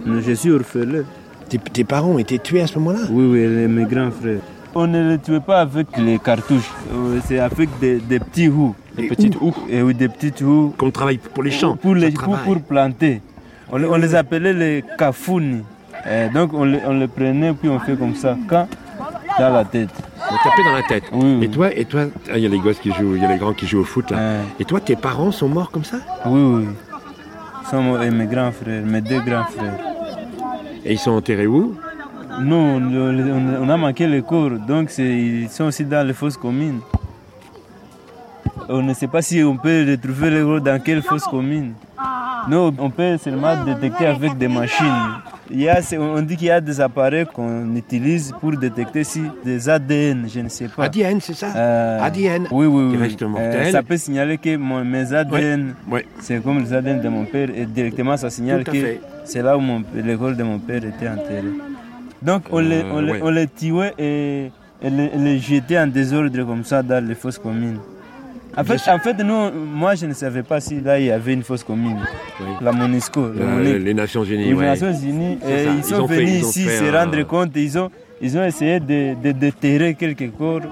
[0.06, 1.02] Nous- Je suis orphelin.
[1.48, 3.00] Tes, tes parents ont été tués à ce moment-là?
[3.10, 4.40] Oui, oui, les- mes grands frères.
[4.74, 6.70] On ne les tuait pas avec les cartouches,
[7.26, 8.74] c'est avec des, des petits houes.
[8.96, 9.52] Des petites houes.
[9.68, 10.72] Et oui, des petites houes.
[10.78, 11.76] Qu'on travaille pour les champs.
[11.76, 13.20] Pour, les, pour, pour planter.
[13.72, 15.62] On, les- on les appelait les kafouni.
[16.06, 18.66] Euh, donc on les, on les prenait puis on fait comme ça, quand?
[19.38, 19.90] Dans la tête.
[20.30, 21.04] On tapait dans la tête.
[21.12, 21.44] Oui, oui.
[21.44, 23.28] Et toi, et toi, ah, il y a les gosses qui jouent, il y a
[23.28, 24.18] les grands qui jouent au foot là.
[24.18, 25.96] Euh, Et toi, tes parents sont morts comme ça?
[26.26, 26.68] Oui, oui.
[27.70, 29.78] Sont mon- et mes grands frères, mes deux grands frères.
[30.84, 31.74] Et ils sont enterrés où?
[32.40, 36.80] Nous, on, a manqué les corps, donc ils sont aussi dans les fosses communes.
[38.68, 41.74] On ne sait pas si on peut retrouver les corps dans quelle fosse commune.
[42.48, 44.86] Nous, on peut seulement détecter avec des machines.
[45.52, 49.20] Il y a, on dit qu'il y a des appareils qu'on utilise pour détecter si
[49.44, 50.84] des ADN, je ne sais pas.
[50.84, 52.46] ADN, c'est ça Euh, ADN.
[52.52, 53.16] Oui, oui, oui.
[53.38, 55.74] Euh, ça peut signaler que mon- mes ADN,
[56.20, 59.60] c'est comme les ADN de mon père, et directement ça signale que c'est là où
[59.60, 61.42] mon, l'école de mon père était enterrée.
[62.22, 64.50] Donc on, les, Euh, on, les, on les tuait et
[64.82, 67.78] et les, et les jeter en désordre comme ça dans les fosses communes.
[68.56, 71.32] En fait, en fait, nous, moi, je ne savais pas si là, il y avait
[71.34, 71.98] une fosse commune.
[72.60, 73.20] La MONUSCO.
[73.20, 74.46] Euh, les Nations Unies.
[74.46, 74.66] Les ouais.
[74.66, 77.04] Nations Unies, et ils Ils sont ont fait- venus ils ont ici fait se un-
[77.04, 80.68] rendre compte, ils ont, ils ont essayé de, de déterrer quelque part.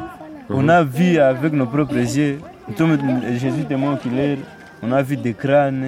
[0.50, 0.70] On Mhm.
[0.70, 2.38] a vu avec nos propres yeux,
[2.76, 2.86] tout
[3.40, 4.38] Jésus témoin oculaire,
[4.82, 5.84] on a vu des crânes,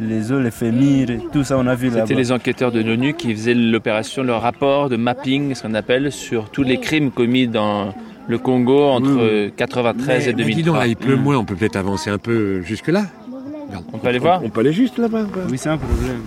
[0.00, 2.02] les os, les fémurs, tout ça, on a vu là-bas.
[2.02, 6.12] C'était les enquêteurs de l'ONU qui faisaient l'opération, le rapport de mapping, ce qu'on appelle,
[6.12, 7.92] sur tous les crimes commis dans
[8.30, 10.54] le Congo entre 93 et Mais- mais 2003.
[10.56, 13.04] dis donc, là, il pleut moins, on peut peut-être avancer un peu jusque-là.
[13.92, 15.26] On peut aller voir On peut aller juste là-bas.
[15.48, 16.22] Oui, c'est un problème.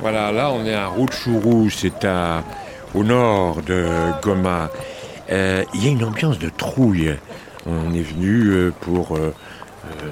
[0.00, 2.42] Voilà, là on est à Rutshuru, c'est à,
[2.94, 3.86] au nord de
[4.22, 4.70] Goma.
[5.30, 7.14] Euh, Il y a une ambiance de trouille.
[7.66, 9.32] On est venu euh, pour euh,
[9.86, 10.10] euh,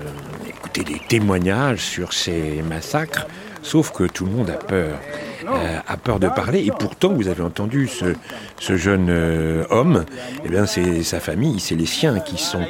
[0.81, 3.27] des témoignages sur ces massacres,
[3.62, 4.98] sauf que tout le monde a peur.
[5.44, 8.14] euh, a peur de parler et pourtant vous avez entendu ce,
[8.61, 10.05] ce jeune euh, homme,
[10.44, 12.64] eh bien c'est sa famille, c'est les siens qui sont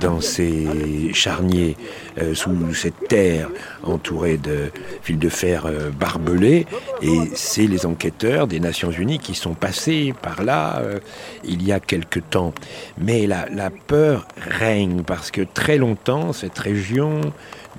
[0.00, 1.76] dans ces charniers
[2.20, 3.48] euh, sous cette terre
[3.82, 4.70] entourée de
[5.02, 6.66] fils de fer euh, barbelés
[7.02, 11.00] et c'est les enquêteurs des Nations Unies qui sont passés par là euh,
[11.44, 12.54] il y a quelque temps.
[12.96, 17.20] Mais la, la peur règne parce que très longtemps cette région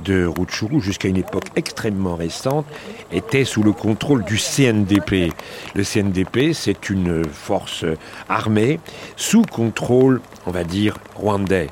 [0.03, 2.65] de Rutshuru jusqu'à une époque extrêmement récente
[3.12, 5.34] était sous le contrôle du CNDP.
[5.73, 7.86] Le CNDP, c'est une force
[8.29, 8.79] armée
[9.15, 11.69] sous contrôle, on va dire, rwandais.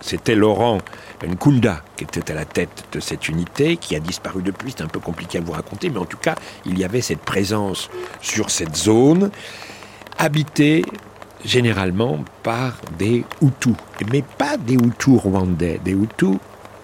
[0.00, 0.78] C'était Laurent
[1.26, 4.88] Nkunda qui était à la tête de cette unité, qui a disparu depuis, c'est un
[4.88, 8.50] peu compliqué à vous raconter, mais en tout cas, il y avait cette présence sur
[8.50, 9.30] cette zone,
[10.18, 10.84] habitée
[11.44, 13.74] généralement par des Hutus,
[14.10, 16.38] mais pas des Hutus rwandais, des Hutus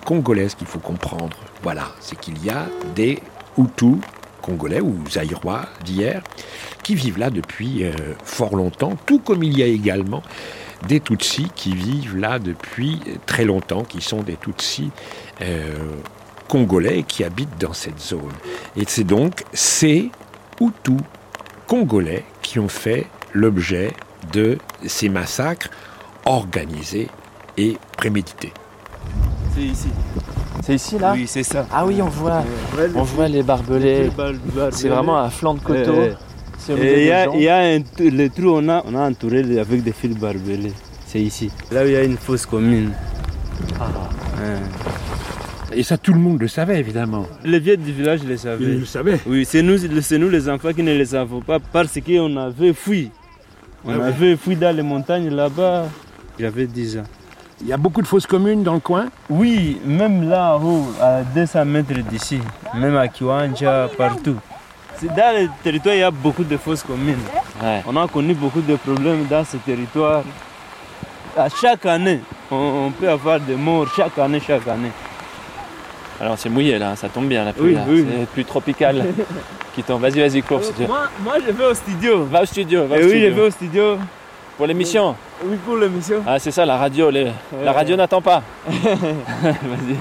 [0.07, 1.37] congolais, ce qu'il faut comprendre.
[1.63, 3.19] Voilà, c'est qu'il y a des
[3.59, 3.97] Hutus
[4.41, 6.23] congolais ou zaïrois d'hier
[6.83, 7.93] qui vivent là depuis euh,
[8.25, 10.23] fort longtemps, tout comme il y a également
[10.87, 14.91] des Tutsis qui vivent là depuis très longtemps, qui sont des Tutsis
[15.43, 15.75] euh,
[16.49, 18.33] congolais qui habitent dans cette zone.
[18.77, 20.11] Et c'est donc ces
[20.61, 21.01] Hutus
[21.67, 23.93] congolais qui ont fait l'objet
[24.33, 25.71] de ces massacres
[26.25, 27.09] organisés
[27.57, 28.53] et prémédités.
[29.57, 29.89] C'est ici.
[30.63, 31.67] C'est ici là Oui, c'est ça.
[31.73, 32.43] Ah oui, on voit,
[32.77, 34.05] Ouais, on voit les barbelés.
[34.05, 34.77] les bar- barbelés.
[34.77, 35.93] C'est vraiment à flanc de coteau.
[35.93, 36.15] Ouais,
[36.71, 36.79] ouais.
[36.79, 39.83] Et il y a, y a un, le trou, on a, on a entouré avec
[39.83, 40.73] des fils barbelés.
[41.07, 41.51] C'est ici.
[41.71, 42.93] Là où il y a une fosse commune.
[43.81, 43.85] Ah.
[44.41, 45.79] Ouais.
[45.79, 47.27] Et ça, tout le monde le savait, évidemment.
[47.45, 48.65] Les vieux du village le savaient.
[48.65, 49.21] Ils le savaient.
[49.27, 52.73] Oui, c'est nous, c'est nous les enfants qui ne le savons pas parce qu'on avait
[52.73, 53.11] fui.
[53.85, 55.87] On Ah avait fui dans les montagnes là-bas.
[56.39, 57.03] J'avais 10 ans.
[57.63, 61.65] Il y a beaucoup de fosses communes dans le coin Oui, même là-haut, à 200
[61.65, 62.39] mètres d'ici,
[62.75, 64.37] même à Kiwanja, partout.
[65.03, 67.19] Dans le territoire, il y a beaucoup de fosses communes.
[67.63, 67.83] Ouais.
[67.87, 70.23] On a connu beaucoup de problèmes dans ce territoire.
[71.37, 74.93] À chaque année, on, on peut avoir des morts, chaque année, chaque année.
[76.19, 77.77] Alors c'est mouillé là, ça tombe bien la pluie.
[77.87, 78.07] Oui, oui.
[78.21, 79.05] C'est plus tropical
[79.75, 80.01] qui tombe.
[80.01, 80.87] Vas-y, vas-y, cours si tu veux.
[80.89, 82.25] Moi, moi, je vais au studio.
[82.25, 83.29] Va au studio, va au Et oui, studio.
[83.29, 83.99] je vais au studio.
[84.57, 85.15] Pour l'émission
[85.45, 86.23] Oui, pour l'émission.
[86.27, 87.11] Ah, c'est ça, la radio.
[87.11, 87.31] les-
[87.63, 88.43] La radio n'attend pas.
[88.69, 89.97] Vas-y.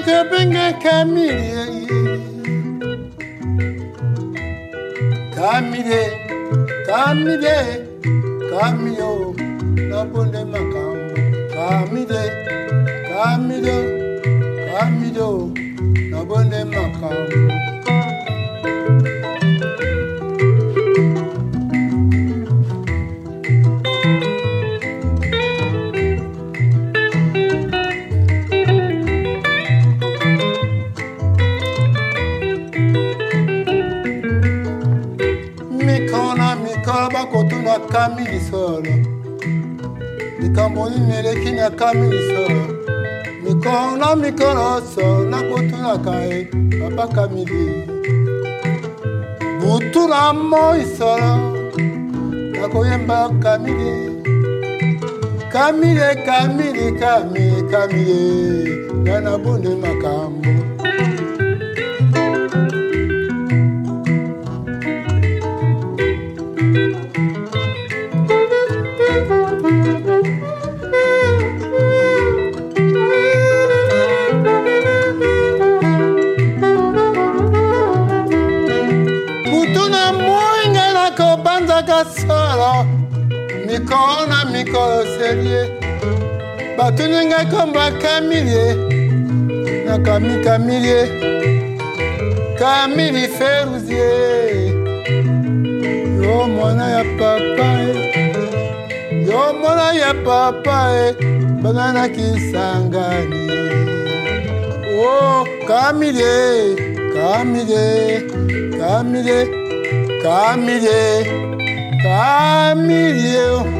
[0.00, 1.68] Benga benga kamire
[5.36, 6.02] Kamire
[6.86, 7.56] kamire
[8.50, 9.34] kamio
[9.90, 10.96] Nabonde makam
[11.52, 12.22] Kamire
[13.10, 13.78] kamire
[14.72, 15.52] kamio
[16.10, 17.69] Nabonde makam
[37.70, 38.94] bakami solo
[40.40, 42.64] likambo nini eleki kamili solo
[43.44, 46.48] mikolo na mikolo so nakutunaka ye
[46.80, 47.66] babaka midi
[49.60, 51.34] butu na moi solo
[52.60, 54.10] nakoyemba kamili.
[55.52, 58.20] Kamili, kamili kami kamile
[59.04, 60.39] nana bonde makambo
[84.72, 85.62] selie
[86.78, 88.66] batuni ngai komba kamilie.
[89.86, 91.02] Nakami kamilie.
[92.58, 94.72] Kamili feruzie
[96.22, 97.92] yo mwana ya papa e
[99.26, 101.12] yo mwana ya papa e
[101.62, 103.50] banganaki sangani
[104.98, 106.76] o kamilie.
[107.14, 108.20] Kamilie.
[108.78, 109.40] Kamilie.
[110.22, 111.24] Kamilie.
[112.02, 113.46] Kamilie.
[113.50, 113.79] uh,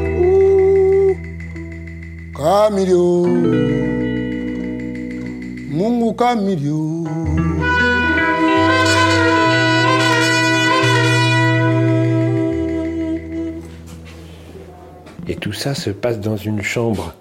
[15.27, 17.13] Et tout ça se passe dans une chambre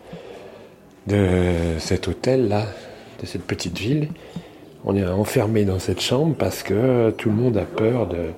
[1.07, 2.65] de cet hôtel-là,
[3.21, 4.09] de cette petite ville.
[4.87, 8.31] On est enfermé dans cette chambre parce que tout le monde a peur de,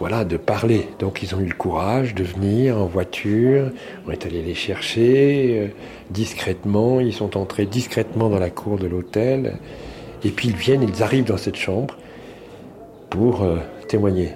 [0.00, 0.88] voilà, de parler.
[0.98, 3.70] Donc ils ont eu le courage de venir en voiture.
[4.06, 5.66] On est allé les chercher euh,
[6.10, 7.00] discrètement.
[7.00, 9.58] Ils sont entrés discrètement dans la cour de l'hôtel.
[10.24, 11.98] Et puis ils viennent, ils arrivent dans cette chambre
[13.10, 14.30] pour euh, témoigner.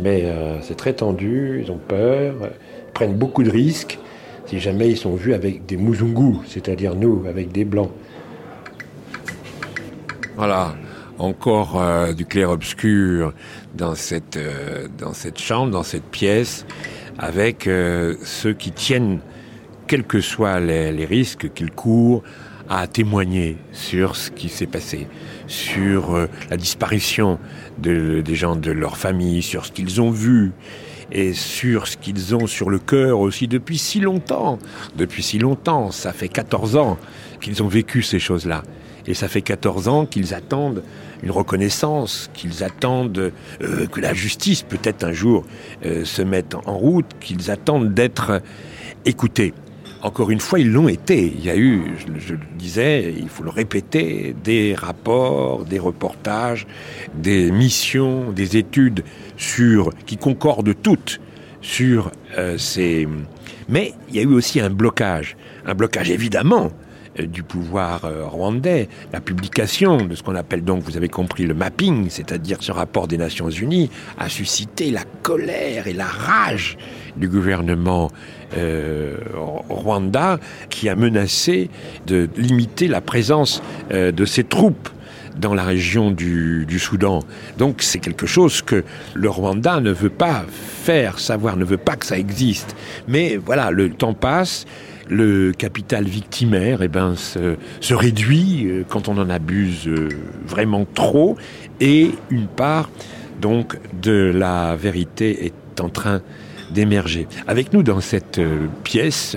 [0.00, 2.50] Mais euh, c'est très tendu, ils ont peur,
[2.94, 3.98] prennent beaucoup de risques
[4.46, 7.90] si jamais ils sont vus avec des mouzungus, c'est-à-dire nous, avec des blancs.
[10.36, 10.76] Voilà,
[11.18, 11.78] encore
[12.16, 13.34] du clair-obscur
[13.78, 16.66] dans cette, euh, dans cette chambre, dans cette pièce,
[17.16, 19.20] avec euh, ceux qui tiennent,
[19.86, 22.22] quels que soient les, risques qu'ils courent,
[22.68, 25.06] à témoigner sur ce qui s'est passé,
[25.46, 27.38] sur euh, la disparition
[27.78, 30.52] de- des gens de leur famille, sur ce qu'ils ont vu
[31.10, 34.58] et sur ce qu'ils ont sur le cœur aussi depuis si longtemps.
[34.96, 36.98] Depuis si longtemps, ça fait 14 ans
[37.40, 38.62] qu'ils ont vécu ces choses-là.
[39.08, 40.82] Et ça fait 14 ans qu'ils attendent
[41.22, 43.32] une reconnaissance, qu'ils attendent
[43.62, 45.44] euh, que la justice peut-être un jour
[45.84, 48.42] euh, se mette en route, qu'ils attendent d'être
[49.06, 49.54] écoutés.
[50.02, 51.24] Encore une fois, ils l'ont été.
[51.26, 56.66] Il y a eu, je, le disais, il faut le répéter, des rapports, des reportages,
[57.14, 59.04] des missions, des études
[59.38, 61.18] sur qui concordent toutes
[61.62, 63.08] sur euh, ces.
[63.70, 66.70] Mais il y a eu aussi un blocage, un blocage évidemment
[67.26, 71.54] du pouvoir euh, rwandais, la publication de ce qu'on appelle donc, vous avez compris, le
[71.54, 76.76] mapping, c'est-à-dire ce rapport des Nations Unies, a suscité la colère et la rage
[77.16, 78.10] du gouvernement
[78.56, 79.16] euh,
[79.68, 80.38] Rwanda
[80.70, 81.70] qui a menacé
[82.06, 83.62] de limiter la présence
[83.92, 84.88] euh, de ses troupes
[85.36, 87.20] dans la région du, du Soudan.
[87.58, 91.96] Donc c'est quelque chose que le Rwanda ne veut pas faire savoir, ne veut pas
[91.96, 92.74] que ça existe.
[93.06, 94.66] Mais voilà, le temps passe,
[95.08, 100.08] le capital victimaire eh ben, se, réduit euh, quand on en abuse euh,
[100.46, 101.36] vraiment trop,
[101.80, 102.90] et une part
[103.40, 106.20] donc de la vérité est en train
[106.70, 107.26] d'émerger.
[107.46, 109.36] Avec nous dans cette euh, pièce,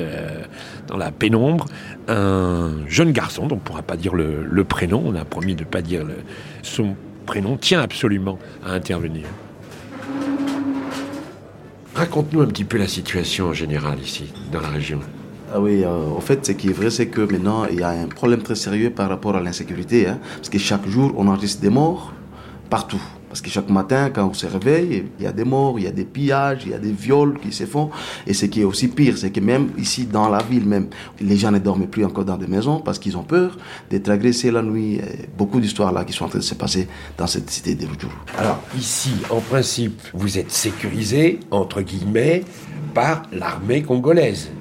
[0.88, 1.66] dans la pénombre,
[2.08, 5.64] un jeune garçon, dont on ne pourra pas dire le, prénom, on a promis de
[5.64, 6.06] ne pas dire
[6.62, 6.96] son
[7.26, 9.26] prénom, tient absolument à intervenir.
[11.96, 15.00] Raconte-nous un petit peu la situation en général ici, dans la région.
[15.54, 17.90] Ah oui, euh, en fait, ce qui est vrai, c'est que maintenant, il y a
[17.90, 20.08] un problème très sérieux par rapport à l'insécurité.
[20.08, 22.14] hein, parce que chaque jour, on enregistre des morts
[22.70, 23.02] partout.
[23.32, 25.88] Parce que chaque matin, quand on se réveille, il y a des morts, il y
[25.88, 27.90] a des pillages, il y a des viols qui se font.
[28.28, 30.88] Et ce qui est aussi pire, c'est que même ici, dans la ville même,
[31.22, 33.58] les gens ne dorment plus encore dans des maisons parce qu'ils ont peur
[33.90, 34.96] d'être agressés la nuit.
[34.96, 37.88] Et beaucoup d'histoires là qui sont en train de se passer dans cette cité de
[37.88, 38.12] Rutshuru.
[38.38, 42.44] Alors ici, en principe, vous êtes sécurisé, entre guillemets,
[42.94, 44.52] par l'armée congolaise.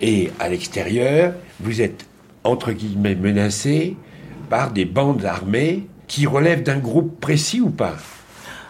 [0.00, 2.04] Et à l'extérieur, vous êtes,
[2.42, 3.96] entre guillemets, menacé
[4.50, 7.96] par des bandes armées qui relèvent d'un groupe précis ou pas?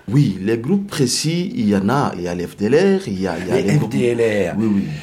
[0.09, 2.13] Oui, les groupes précis, il y en a.
[2.17, 4.55] Il y a les FDLR, il y a, il y a Les les groupes- FDLR,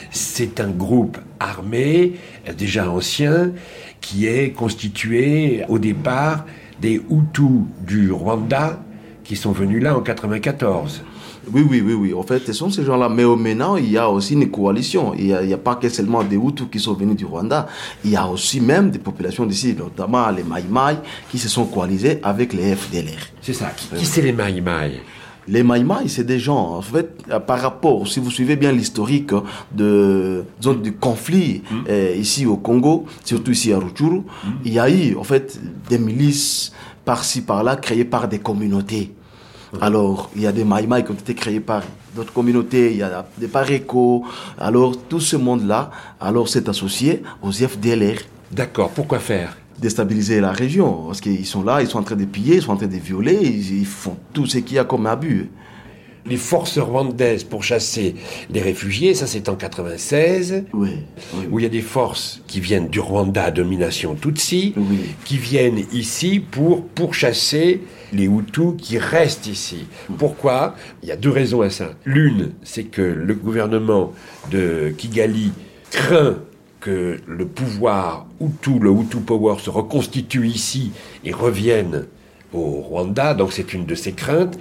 [0.10, 2.14] c'est un groupe armé,
[2.58, 3.52] déjà ancien,
[4.00, 6.46] qui est constitué au départ
[6.82, 8.82] des Hutus du Rwanda
[9.26, 11.04] qui sont venus là en 94.
[11.54, 12.14] Oui, oui, oui, oui.
[12.14, 13.10] En fait, ce sont ces gens-là.
[13.10, 15.14] Mais au maintenant, il y a aussi une coalition.
[15.18, 17.68] Il n'y a, pas que seulement des Hutus qui sont venus du Rwanda.
[18.04, 20.98] Il y a aussi même des populations d'ici, notamment les Maïmaï,
[21.32, 23.20] qui se sont coalisés avec les FDLR.
[23.42, 23.72] C'est ça.
[23.76, 25.00] Qui, qui c'est les Maïmaï
[25.48, 29.32] Les Maïmaï, c'est des gens, en fait, euh, par rapport, si vous suivez bien l'historique
[29.72, 34.22] de, disons, du conflit euh, ici au Congo, surtout ici à Rutshuru,
[34.64, 36.72] il y a eu, en fait, des milices
[37.06, 39.14] par-ci, par-là, créées par des communautés.
[39.82, 41.84] Alors, il y a des Maïmaï qui ont été créés par
[42.16, 44.24] d'autres communautés, il y a des Pareco.
[44.58, 48.20] Alors, tout ce monde-là, alors, s'est associé aux FDLR.
[48.52, 49.56] D'accord, pourquoi faire?
[49.80, 52.72] Déstabiliser la région, parce qu'ils sont là, ils sont en train de piller, ils sont
[52.72, 55.50] en train de violer, ils, ils font tout ce qu'il y a comme abus.
[56.26, 58.16] Les forces rwandaises pour chasser
[58.50, 60.90] les réfugiés, ça c'est en 96, Oui.
[61.52, 64.74] où il y a des forces qui viennent du Rwanda à domination Tutsi,
[65.26, 67.82] qui viennent ici pour pourchasser
[68.14, 69.86] les Hutus qui restent ici.
[70.18, 70.76] Pourquoi?
[71.04, 71.92] Il y a deux raisons à ça.
[72.06, 74.14] L'une, c'est que le gouvernement
[74.52, 75.52] de Kigali
[75.92, 76.38] craint
[76.80, 80.92] que le pouvoir Hutu, le Hutu Power, se reconstitue ici
[81.26, 82.06] et revienne
[82.54, 84.58] au Rwanda, donc c'est une de ses craintes.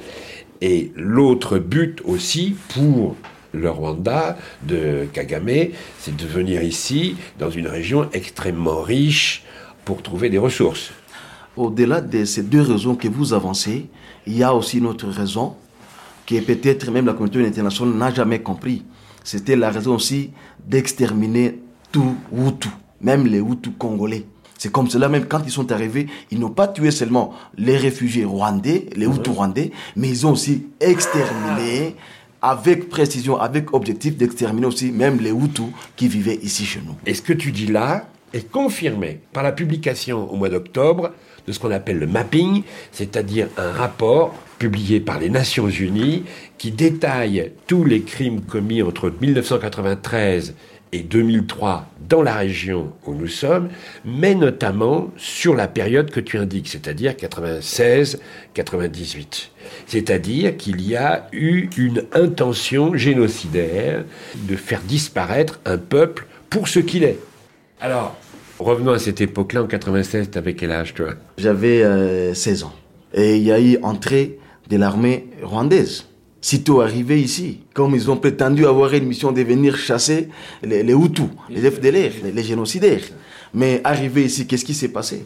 [0.60, 3.16] Et l'autre but aussi pour
[3.52, 4.36] le Rwanda
[4.66, 9.44] de Kagame, c'est de venir ici, dans une région extrêmement riche,
[9.84, 10.90] pour trouver des ressources.
[11.56, 13.86] Au-delà de ces deux raisons que vous avancez,
[14.26, 15.54] il y a aussi une autre raison
[16.26, 18.82] que peut-être même la communauté internationale n'a jamais compris.
[19.24, 20.30] C'était la raison aussi
[20.66, 21.58] d'exterminer
[21.90, 22.68] tout Hutu,
[23.00, 24.26] même les Hutus congolais.
[24.58, 28.24] C'est comme cela, même quand ils sont arrivés, ils n'ont pas tué seulement les réfugiés
[28.24, 31.94] rwandais, les Hutus rwandais, mais ils ont aussi exterminé
[32.42, 36.94] avec précision, avec objectif d'exterminer aussi même les Hutus qui vivaient ici chez nous.
[37.06, 41.12] Et ce que tu dis là est confirmé par la publication au mois d'octobre
[41.46, 46.24] de ce qu'on appelle le mapping, c'est-à-dire un rapport publié par les Nations Unies
[46.58, 50.54] qui détaille tous les crimes commis entre 1993
[50.92, 53.68] et 2003 dans la région où nous sommes,
[54.04, 59.50] mais notamment sur la période que tu indiques, c'est-à-dire 96-98.
[59.86, 66.78] C'est-à-dire qu'il y a eu une intention génocidaire de faire disparaître un peuple pour ce
[66.78, 67.18] qu'il est.
[67.80, 68.16] Alors,
[68.58, 71.14] revenons à cette époque-là, en 96, t'avais quel âge, toi?
[71.36, 72.74] J'avais euh, 16 ans.
[73.14, 76.07] Et il y a eu entrée de l'armée rwandaise.
[76.40, 80.28] Sitôt arrivé ici, comme ils ont prétendu avoir une mission de venir chasser
[80.62, 83.02] les, les Hutus, les FDLR, les, les génocidaires.
[83.52, 85.24] Mais arrivé ici, qu'est-ce qui s'est passé?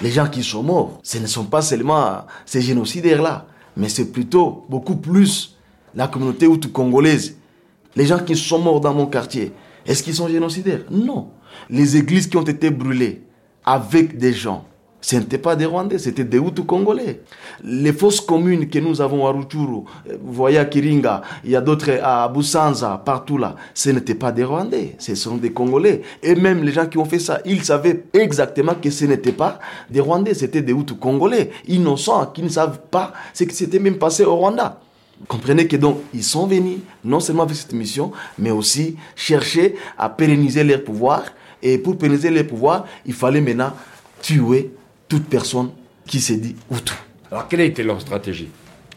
[0.00, 3.46] Les gens qui sont morts, ce ne sont pas seulement ces génocidaires-là,
[3.76, 5.56] mais c'est plutôt beaucoup plus
[5.94, 7.36] la communauté Hutu congolaise.
[7.96, 9.52] Les gens qui sont morts dans mon quartier,
[9.86, 10.84] est-ce qu'ils sont génocidaires?
[10.90, 11.30] Non.
[11.70, 13.22] Les églises qui ont été brûlées
[13.64, 14.66] avec des gens,
[15.04, 17.20] ce n'étaient pas des Rwandais, c'était des Hutus congolais.
[17.62, 21.56] Les fausses communes que nous avons à Ruchuru, euh, vous voyez à Kiringa, il y
[21.56, 26.00] a d'autres à Busanza, partout là, ce n'étaient pas des Rwandais, ce sont des Congolais.
[26.22, 29.58] Et même les gens qui ont fait ça, ils savaient exactement que ce n'était pas
[29.90, 33.98] des Rwandais, c'était des Hutus congolais, innocents, qui ne savent pas ce qui s'était même
[33.98, 34.80] passé au Rwanda.
[35.28, 40.08] Comprenez que donc, ils sont venus, non seulement avec cette mission, mais aussi chercher à
[40.08, 41.24] pérenniser leur pouvoir.
[41.62, 43.72] Et pour pérenniser leur pouvoir, il fallait maintenant
[44.22, 44.72] tuer
[45.14, 45.70] toute personne
[46.08, 46.92] qui s'est dit Hutu.
[47.30, 48.48] Alors, quelle a été leur stratégie?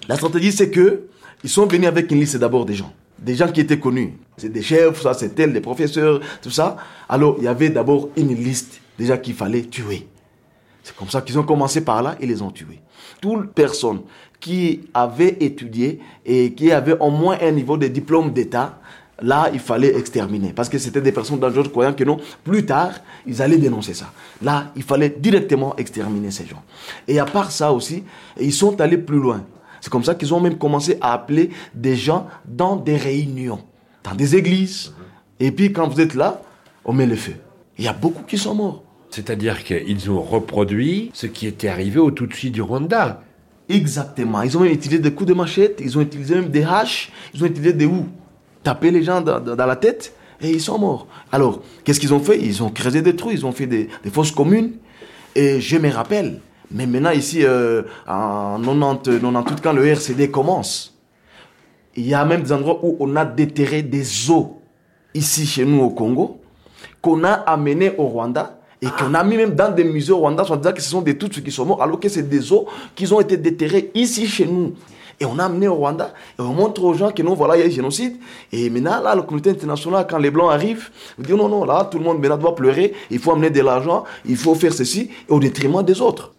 [0.07, 1.03] La stratégie, c'est que
[1.43, 2.91] ils sont venus avec une liste d'abord des gens.
[3.19, 4.13] Des gens qui étaient connus.
[4.35, 6.77] C'est des chefs, ça, c'est tel, des professeurs, tout ça.
[7.07, 10.07] Alors, il y avait d'abord une liste déjà qu'il fallait tuer.
[10.81, 12.79] C'est comme ça qu'ils ont commencé par là et les ont tués.
[13.21, 14.01] Toute personne
[14.39, 18.79] qui avait étudié et qui avait au moins un niveau de diplôme d'État,
[19.21, 20.53] là, il fallait exterminer.
[20.53, 22.91] Parce que c'était des personnes dangereuses croyant que non, plus tard,
[23.25, 24.11] ils allaient dénoncer ça.
[24.41, 26.63] Là, il fallait directement exterminer ces gens.
[27.07, 28.03] Et à part ça aussi,
[28.39, 29.43] ils sont allés plus loin.
[29.81, 33.59] C'est comme ça qu'ils ont même commencé à appeler des gens dans des réunions,
[34.03, 34.93] dans des églises.
[35.39, 36.41] Et puis, quand vous êtes là,
[36.83, 37.35] on met le feu.
[37.77, 38.83] Il y a beaucoup qui sont morts.
[39.09, 43.21] C'est-à-dire qu'ils ont reproduit ce qui était arrivé au Tutsi du Rwanda.
[43.69, 44.41] Exactement.
[44.41, 47.43] Ils ont même utilisé des coups de machette, ils ont utilisé même des haches, ils
[47.43, 48.07] ont utilisé des houes.
[48.63, 51.07] Taper les gens dans, la tête et ils sont morts.
[51.31, 52.39] Alors, qu'est-ce qu'ils ont fait?
[52.39, 54.73] Ils ont creusé des trous, ils ont fait des, des fosses communes.
[55.35, 56.41] Et je me rappelle,
[56.71, 60.97] mais maintenant ici, euh, en 90, 98, quand le RCD commence,
[61.95, 64.47] il y a même des endroits où on a déterré des os
[65.13, 66.39] ici chez nous au Congo,
[67.01, 70.43] qu'on a amené au Rwanda et qu'on a mis même dans des musées au Rwanda,
[70.43, 72.65] en disant que ce sont des Tutsis qui sont morts, alors que c'est des os
[72.95, 74.73] qui ont été déterrés ici chez nous.
[75.19, 77.61] Et on a amené au Rwanda et on montre aux gens que non, voilà, il
[77.61, 78.17] y a un génocide.
[78.51, 81.87] Et maintenant, là, la communauté internationale, quand les Blancs arrivent, vous dit non, non, là,
[81.89, 85.09] tout le monde maintenant doit pleurer, il faut amener de l'argent, il faut faire ceci,
[85.27, 86.33] au détriment des autres.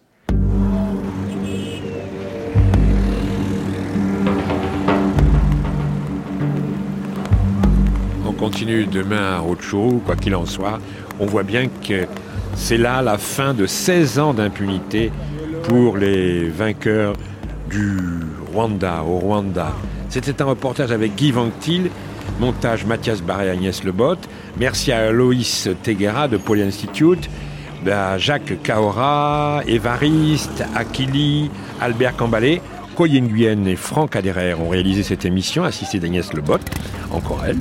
[8.25, 10.79] On continue demain à Rutshuru, quoi qu'il en soit.
[11.19, 12.07] On voit bien que
[12.55, 15.11] c'est là la fin de 16 ans d'impunité
[15.63, 17.13] pour les vainqueurs
[17.69, 17.89] du
[18.53, 19.73] Rwanda, au Rwanda.
[20.09, 21.89] C'était un reportage avec Guy Vanctil,
[22.39, 24.15] montage Mathias Barré Agnès Lebot.
[24.59, 27.29] Merci à Loïs Teguera de Poly Institute,
[27.89, 32.61] à Jacques Kaora, Évariste, Akili, Albert Cambalé.
[32.95, 36.57] Koyen Nguyen et Franck Aderer ont réalisé cette émission, assistés d'Agnès Lebot,
[37.11, 37.57] encore elle.